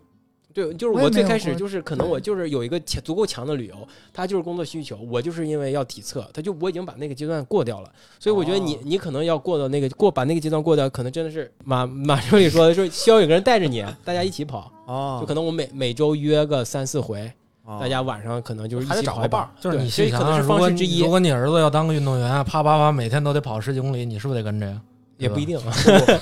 [0.56, 3.76] 对，就是我最开始就是可能我就是有一个强足够强的旅游，
[4.10, 17.30] 他就是工作需求，我就是因为要体测，他就我已经把那个阶段过掉了，所以我觉得你你可能要过到那个过把那个阶段过掉，可能真的是马马助理说的说需要有个人带着你，大家一起跑啊，就可能我每每周约个三四回，
[17.78, 21.00] 大家晚上可能就是一起跑个伴儿，就是你可能是方式之一。
[21.00, 24.80] 如果你儿子要当个运动员，啪啪啪每天都得跑十几公里，你是不是得跟着呀？
[25.18, 25.58] 也不一定，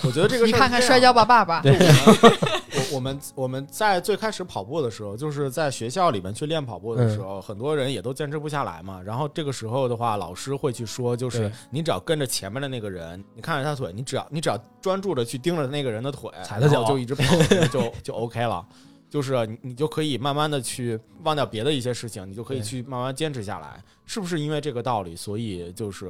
[0.03, 1.63] 我觉得这个你看看摔跤吧，爸爸。
[2.95, 9.03] 我我们我们在最开始跑步的时候，就是在学校里面去练跑步的时候，很多人也都坚持不下来嘛。
[9.03, 17.37] 然后这个时候的话，老师会去说，就是你只要跟着前面的那个人，你看着他腿，你只要你只要专注的去盯着那个人的腿，踩他脚就一直跑，
[17.69, 18.67] 就就 OK 了。
[19.11, 23.83] 就是你你就可以慢慢的去忘掉别的一些事情，你就可以去慢慢坚持下来。
[24.07, 26.07] 是不是因为这个道理，所以就是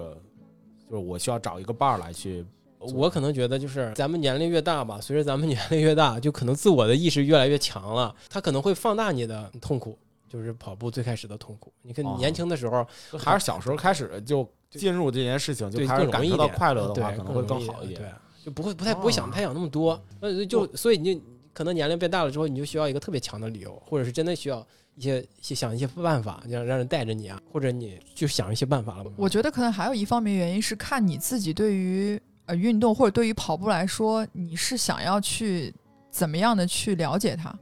[0.88, 2.44] 就是我需要找一个伴儿来去。
[2.92, 11.72] 我可能觉得就是咱们年龄越大吧，随着咱们年龄越大，就可能自我的意识越来越强了，他可能会放大你的痛苦，就是跑步最开始的痛苦。
[11.82, 12.86] 你看你年轻的时候，
[13.18, 18.08] 还是小时候开始就进入这件事情，就开始感受到快乐的话，可能会更好一点，对，
[18.44, 20.00] 就不会不太不会想太想那么多。
[20.20, 21.20] 呃，就所以你
[21.52, 24.66] 可能年龄变大了之后，你就需要一个特别强的理由，或者是真的需要
[24.96, 29.12] 一些想一些办法，让让人带着你啊，或者你就想一些办法了。
[29.16, 32.20] 我觉得可能还有一方面原因是看你自己对于。
[32.46, 35.74] 呃，运动或者对于跑步来说，你是想要去
[36.10, 37.54] 怎么样的去了解它？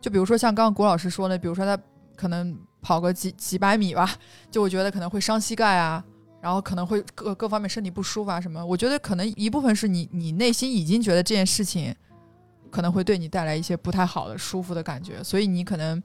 [0.00, 1.82] 就比如说像刚刚郭老师说的，比如说他
[2.14, 4.16] 可能跑个几几百米吧，
[4.50, 6.04] 就我觉得可能会伤膝盖啊，
[6.40, 8.64] 然后可能会各各方面身体不舒服啊什么。
[8.64, 11.94] 我觉得可能一部分是你你内心已经觉得这件事情
[12.70, 16.02] 可能会对你带来一些不太好的舒服的感觉，所以你可能。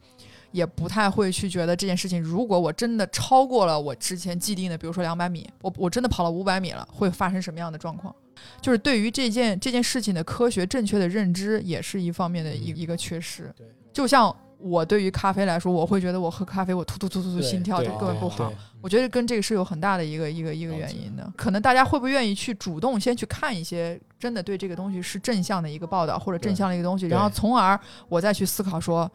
[0.53, 8.15] 也不太会去觉得这件事情，如果我真的超过了我之前既定的，比如说两百米，我我真的跑了五百米了，会发生什么样的状况？
[8.61, 13.51] 就是对于这件这件事情的科学正确的认知，也是一方面的一一个缺失。
[13.57, 18.53] 对，就像我对于咖啡来说，我会觉得我喝咖啡，我突突突突突心跳就根本不好。
[18.79, 21.27] 我觉得跟这个是有很大的一个一个一个原因的。
[21.35, 29.11] 可能大家会不会愿意去主动先去看一些真的对这个东西是正向的一个报道，或者正向的一个东西，然后从而我再去思考说。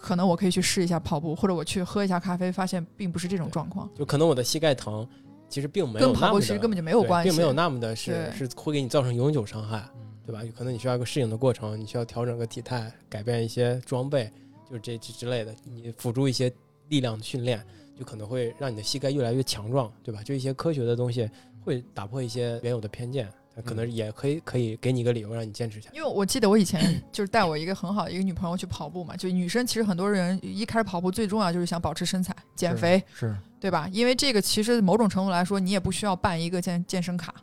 [0.00, 3.88] 可能我可以去试一下跑步，或者我去喝一下咖啡，发现并不是这种状况。
[3.94, 5.06] 就可能我的膝盖疼，
[5.48, 9.86] 其实并没有跟跑步其实根本就没有关系，并没有那么的是是会给你造成永久伤害，
[10.24, 10.42] 对吧？
[10.42, 14.32] 有可能你需要一个适应的过程，你需要调整个体态，改变一些装备，
[14.68, 16.52] 就是这之类的，你辅助一些
[16.88, 17.64] 力量的训练，
[17.98, 20.22] 就可能会让你的膝盖越来越强壮，对吧？
[20.22, 21.28] 就一些科学的东西
[21.62, 23.28] 会打破一些原有的偏见。
[23.60, 25.96] 可能也可以可以给你一个理由让你坚持下来。
[25.96, 33.88] 因为我记得我以前就是带我一个很好的一个女朋友去跑步嘛，就女生其实很多人一开始跑步最重要就是想保持身材、减肥，是对吧？
[33.92, 37.34] 因为这个其实某种程度来说，你也不需要办一个健健身卡，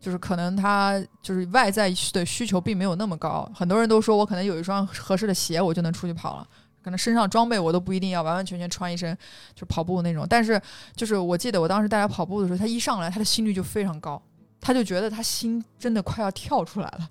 [0.00, 3.50] 就是可能他就是外在的需求并没有那么高。
[3.54, 6.48] 很多人都说我可能有一双合适的鞋，我就能出去跑了，
[6.82, 9.16] 可能身上装备我都不一定要完完全全穿一身
[9.54, 10.26] 就跑步那种。
[10.28, 10.60] 但是
[10.94, 14.20] 就是我记得我当时带他跑步的时候，他一上来他的心率就非常高。
[14.60, 17.08] 他就觉得他心真的快要跳出来了，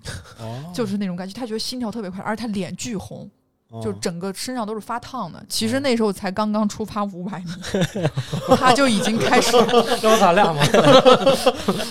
[0.74, 1.32] 就是那种感觉。
[1.32, 3.28] 他觉得心跳特别快，而且他脸巨红，
[3.82, 5.44] 就整个身上都是发烫的。
[5.48, 7.50] 其实那时候才刚刚出发五百米，
[8.56, 9.52] 他就已经开始，
[10.00, 10.62] 这不咱俩吗？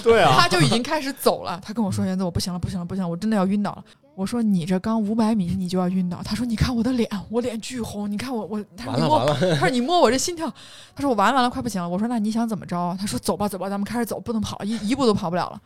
[0.04, 1.60] 对啊，他就已经开始走了。
[1.64, 3.84] 他跟我说：“原子，我不行了，不行了，不行了，我真的要晕倒了。”
[4.16, 10.52] 我说：“你这刚五百米，你就要晕倒？”他说：“你看我的脸，我脸巨红，你看我我。”他说：“你摸。”他说：“你摸我这心跳。”
[10.96, 15.62] 他说：“我完了完了，快不行了。”我说：“那你想怎么着？”他说：“走吧走吧，咱们开始走，不能跑，一一步都跑不了了。”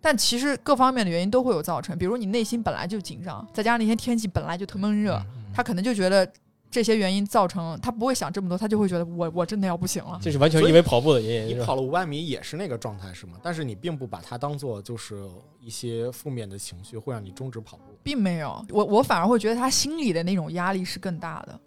[0.00, 5.20] 但其实各方面的原因都会有造成，比如你内心本来就紧张，再加上那天天气本来就特闷热，
[5.52, 6.26] 他可能就觉得
[6.70, 10.18] 这些原因造成他不会想这么多，他就会觉得我我真的要不行了。
[10.22, 11.58] 这是完全因为跑步的原因。
[11.58, 13.38] 你跑了五百米也是那个状态是吗？
[13.42, 15.28] 但是你并不把它当做就是
[15.60, 18.64] 一些负面的情绪会让你终止跑步，并没有。
[18.70, 21.58] 我我反而会觉得他心里的那种压力是更大的。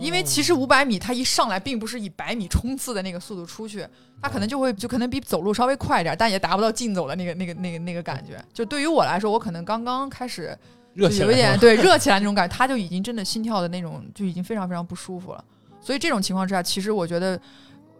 [0.00, 3.86] 因为其实五百米，他一上来并不是以百米冲刺的那个速度出去，
[4.22, 8.42] 他可能就会就可能比走路稍微快一点，但也达不到竞走的那个那个那个那个感觉。
[8.54, 10.56] 就对于我来说，我可能刚刚开始
[10.94, 15.44] 热起来，有一点对热起来那种感觉，他就已经真的心跳的那种就已经非常非常不舒服了。
[15.80, 17.40] 所以这种情况之下，其实我觉得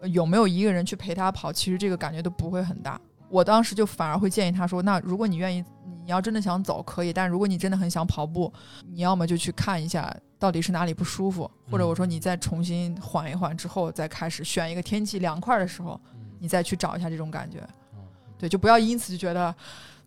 [0.03, 2.99] 有没有一个人去陪他跑，其实这个感觉都不会很大。
[3.29, 5.63] 我当时就反而会建议他说：“那如果你愿意，
[6.05, 8.53] 你要真的想走可以，但如果你真的很想跑步，
[8.91, 15.97] 你要么就去看一下。”到底是哪里不舒服，或者我说你再重新缓一缓之后再开始选一个天气凉快的时候，
[16.37, 17.65] 你再去找一下这种感觉，
[18.37, 19.55] 对，就不要因此就觉得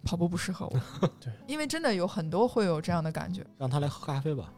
[0.06, 0.78] 跑步不适合我，
[1.20, 3.44] 对，因为真的有很多会有这样的感觉。
[3.58, 4.44] 让他来喝咖啡吧。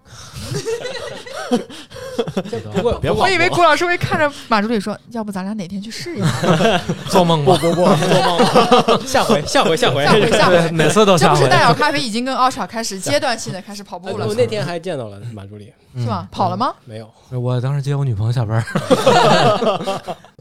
[2.75, 6.27] 不过，我以为郭老师会看着马助理说：“要不咱俩哪天去试一下？”
[7.09, 9.07] 做梦吧，不不不，做梦。
[9.07, 11.41] 下回，下回，下回，下回，下回，每次都下回。
[11.41, 14.27] 这不是代表咖啡已经跟 Ultra 开始阶段性的开始跑步了？
[14.27, 16.29] 我那天还见到了马助理，是吗？
[16.31, 16.75] 跑了吗？
[16.85, 18.63] 没有，我当时接我女朋友下班。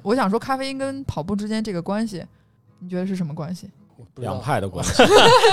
[0.03, 2.25] 我想说，咖啡因跟跑步之间这个关系，
[2.79, 3.69] 你觉得是什么关系？
[4.18, 5.03] 两派的关系，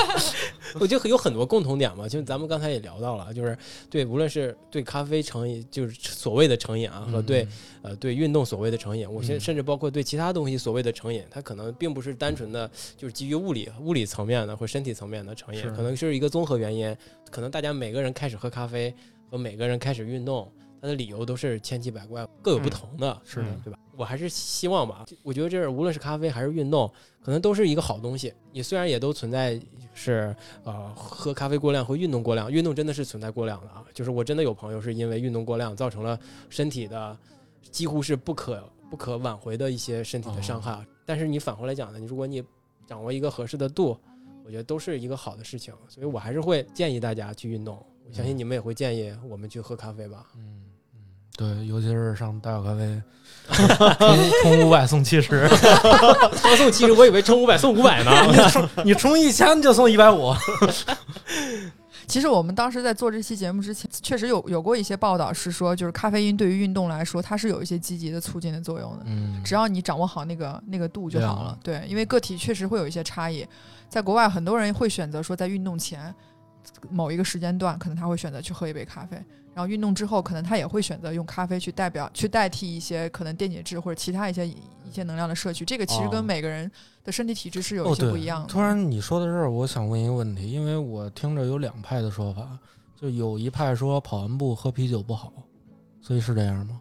[0.80, 3.56] 我觉得有很多共同点嘛，就咱们刚才也聊到了，就是
[3.90, 7.46] 对，无论是对咖啡成瘾，就是所谓的成瘾啊，和对
[7.82, 16.96] 呃对运动所谓的成瘾，我现甚至包括对其他东西所谓的成瘾，它可能并不是单纯的就是基于物理物理层面的或身体层面的成瘾，可能是一个综合原因，
[17.30, 18.92] 可能大家每个人开始喝咖啡
[19.30, 20.50] 和每个人开始运动，
[20.84, 23.78] 他的理由都是千奇百怪，各有不同的，是的，对吧？
[23.96, 26.86] 我还是希望吧，我觉得这无论是咖啡还是运动，
[27.22, 28.34] 可能都是一个好东西。
[28.52, 29.58] 你虽然也都存在
[29.94, 33.82] 是呃喝咖啡过量和运动过量，运动真的是存在过量的啊。
[33.94, 36.20] 就是我真的有朋友是因为运动过量造成了
[36.50, 37.16] 身体的
[37.70, 40.84] 几乎是不可不可挽回的一些身体的伤害。
[41.06, 42.44] 但是你反过来讲呢，你如果你
[42.86, 43.98] 掌握一个合适的度，
[44.44, 45.72] 我觉得都是一个好的事情。
[45.88, 47.82] 所以我还是会建议大家去运动。
[48.06, 50.26] 我相信你们也会建议我们去喝咖啡吧。
[50.36, 50.62] 嗯嗯，
[51.36, 53.02] 对，尤其是上大小咖啡。
[53.50, 55.46] 充充五百送七十，
[56.40, 58.10] 他送七十，我以为充五百送五百呢。
[58.84, 60.32] 你充一千就送一百五。
[62.06, 69.04] 其实我们当时在做这期节目之前，确实有有过一些报道，是说就是咖啡因对于运动来说，它是有一些积极的促进的作用的。
[69.06, 71.58] 嗯，只要你掌握好那个那个度就好了。
[71.62, 73.46] 对，因为个体确实会有一些差异。
[73.88, 76.14] 在国外，很多人会选择说，在运动前
[76.90, 79.22] 某一个时间段，可能他会选择去喝一杯咖啡。
[79.54, 85.64] 然后运动之后，可能他也会选择用咖啡去代表、去代替一些可能电解质或者其他一些一些能量的摄取。
[85.64, 86.68] 这个其实跟每个人
[87.04, 88.48] 的身体体质是有一些不一样的。
[88.48, 92.58] 突然你说到这儿，我想问一个问题，因为我听着有两派的说法，
[93.00, 95.32] 就有一派说跑完步喝啤酒不好，
[96.00, 96.80] 所以是这样吗？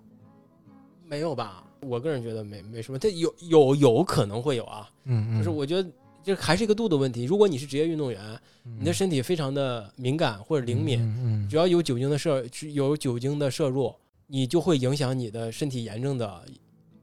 [1.05, 1.63] 没有吧？
[1.81, 4.89] 我个人觉得没没什么，这有有有可能会有啊。
[5.03, 5.87] 嗯嗯，就是我觉得。
[6.23, 7.25] 就还是一个度的问题。
[7.25, 8.39] 如果你是职业运动员，
[8.79, 12.43] 你的身体非常的敏感或者灵敏，只要有酒精的摄
[12.73, 13.93] 有酒精的摄入，
[14.27, 16.43] 你就会影响你的身体炎症的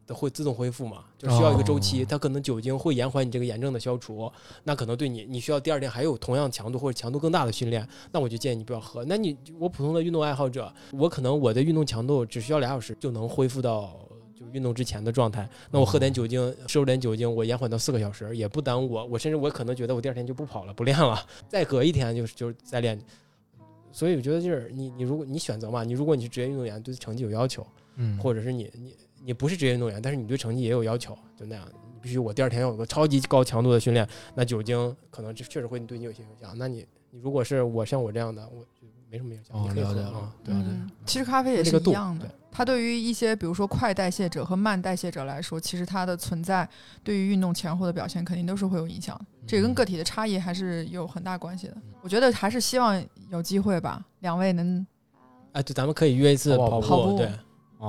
[0.07, 1.05] 的会自动恢复嘛？
[1.19, 4.33] 就需要一个周期，它可能酒精会延缓你这个炎症的消除，
[4.65, 9.05] 那可能对你你需要第二天还有同样强度或者强度更大的训练，那我就建议你不要喝。
[9.05, 13.97] 那你我普通的运动爱好者，我可能我的运动强度只需要俩小时就能恢复到。
[14.41, 19.05] 就运动之前的状态，那我喝点酒精，摄入点酒精，我延缓到四个小时，也不耽误我。
[19.05, 22.99] 我甚至我可能觉得我第二天就不跑了，不练了，再隔一天就是就是再练。
[23.93, 27.67] 所以我觉得就是你你如果你选择嘛，你如果你是职业运动员，对成绩有要求，
[27.97, 36.57] 嗯，或者是你你你不是职业运动员，但是你对成绩也有要求，就那样，你必须我第二天要有个超级高强度的训练，那酒精可能这确实会对你有些影响。
[36.57, 40.33] 那你你如果是我像我这样的，我就没什么影响，你可以喝啊。
[40.45, 40.65] 对对，
[41.05, 42.31] 其实咖啡也是一样的。
[42.61, 46.69] 它对于一些比如说快代谢者和慢代谢者来说，其实它的存在
[47.03, 49.19] 对于运动前后的表现肯定都是会有影响。
[49.47, 51.75] 这跟个体的差异还是有很大关系的。
[52.03, 54.87] 我觉得还是希望有机会吧，两位能，
[55.53, 57.33] 哎，对，咱们可以约一次跑步，对，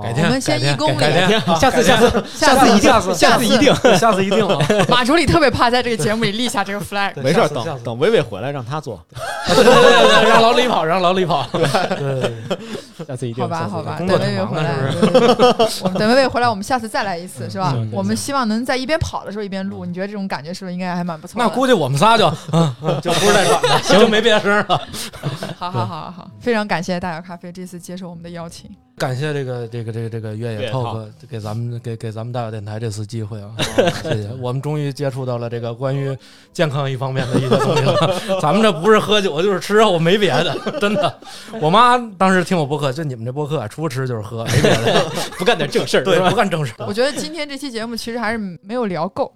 [0.02, 1.04] 改天，我们先一公里，
[1.60, 4.48] 下次，下次， 下次一定，下次一定，下次一定。
[4.88, 9.06] 马助理特别怕在这个节目里立下这个 flag，没事，等等伟伟回来让他做。
[9.56, 11.48] 对对对，让老李跑，让老李跑。
[11.52, 12.34] 对，
[13.06, 13.44] 下次一定。
[13.44, 14.92] 好吧，好吧，等薇薇回来，
[15.98, 17.76] 等薇薇回来，我们下次再来一次，是吧？
[17.92, 21.36] 我们希望能在一边跑的时候一边录，你觉得这种感觉是不是应该还蛮不错？
[21.38, 22.30] 那估计我们仨就
[23.02, 24.82] 就不是在喘了，就没别的声了。
[25.58, 28.70] 好好好好，非常感谢大小咖啡这次接受我们的邀请。
[28.98, 33.50] 感谢这个这个这个这个越野 talk 给咱们给给咱们大小电台这次机会啊，
[34.04, 36.16] 谢谢，我们终于接触到了这个关于
[36.54, 38.40] 健康一方面的一些东西了。
[38.40, 41.20] 咱们这不是喝酒就是吃我，没别的， 真的。
[41.60, 46.86] 我妈当时听我播客，就你们这播客，除了吃就是喝，没别的， 不干点正事儿，对，不干正事儿。
[46.86, 49.34] 我觉得今天这期节目其实还是没有聊够，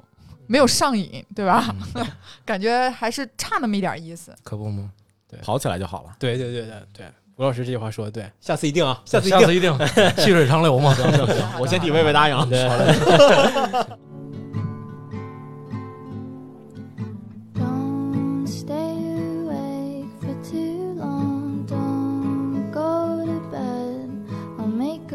[0.47, 1.74] 没有上瘾，对吧？
[2.45, 4.34] 感觉还是差那么一点意思。
[4.43, 4.89] 可不吗？
[5.30, 6.10] 对，跑起来就好了。
[6.20, 7.06] 对对对对对。
[7.38, 9.78] 吴老师这句话说的对，下次一定啊，下次下次一定，
[10.18, 10.93] 细水长流嘛。
[10.93, 12.49] 行行行，我先替薇薇答应。
[12.49, 12.66] 对。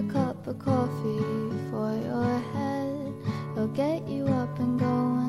[0.01, 1.21] a cup of coffee
[1.71, 3.13] for your head.
[3.53, 5.20] It'll get you up and going.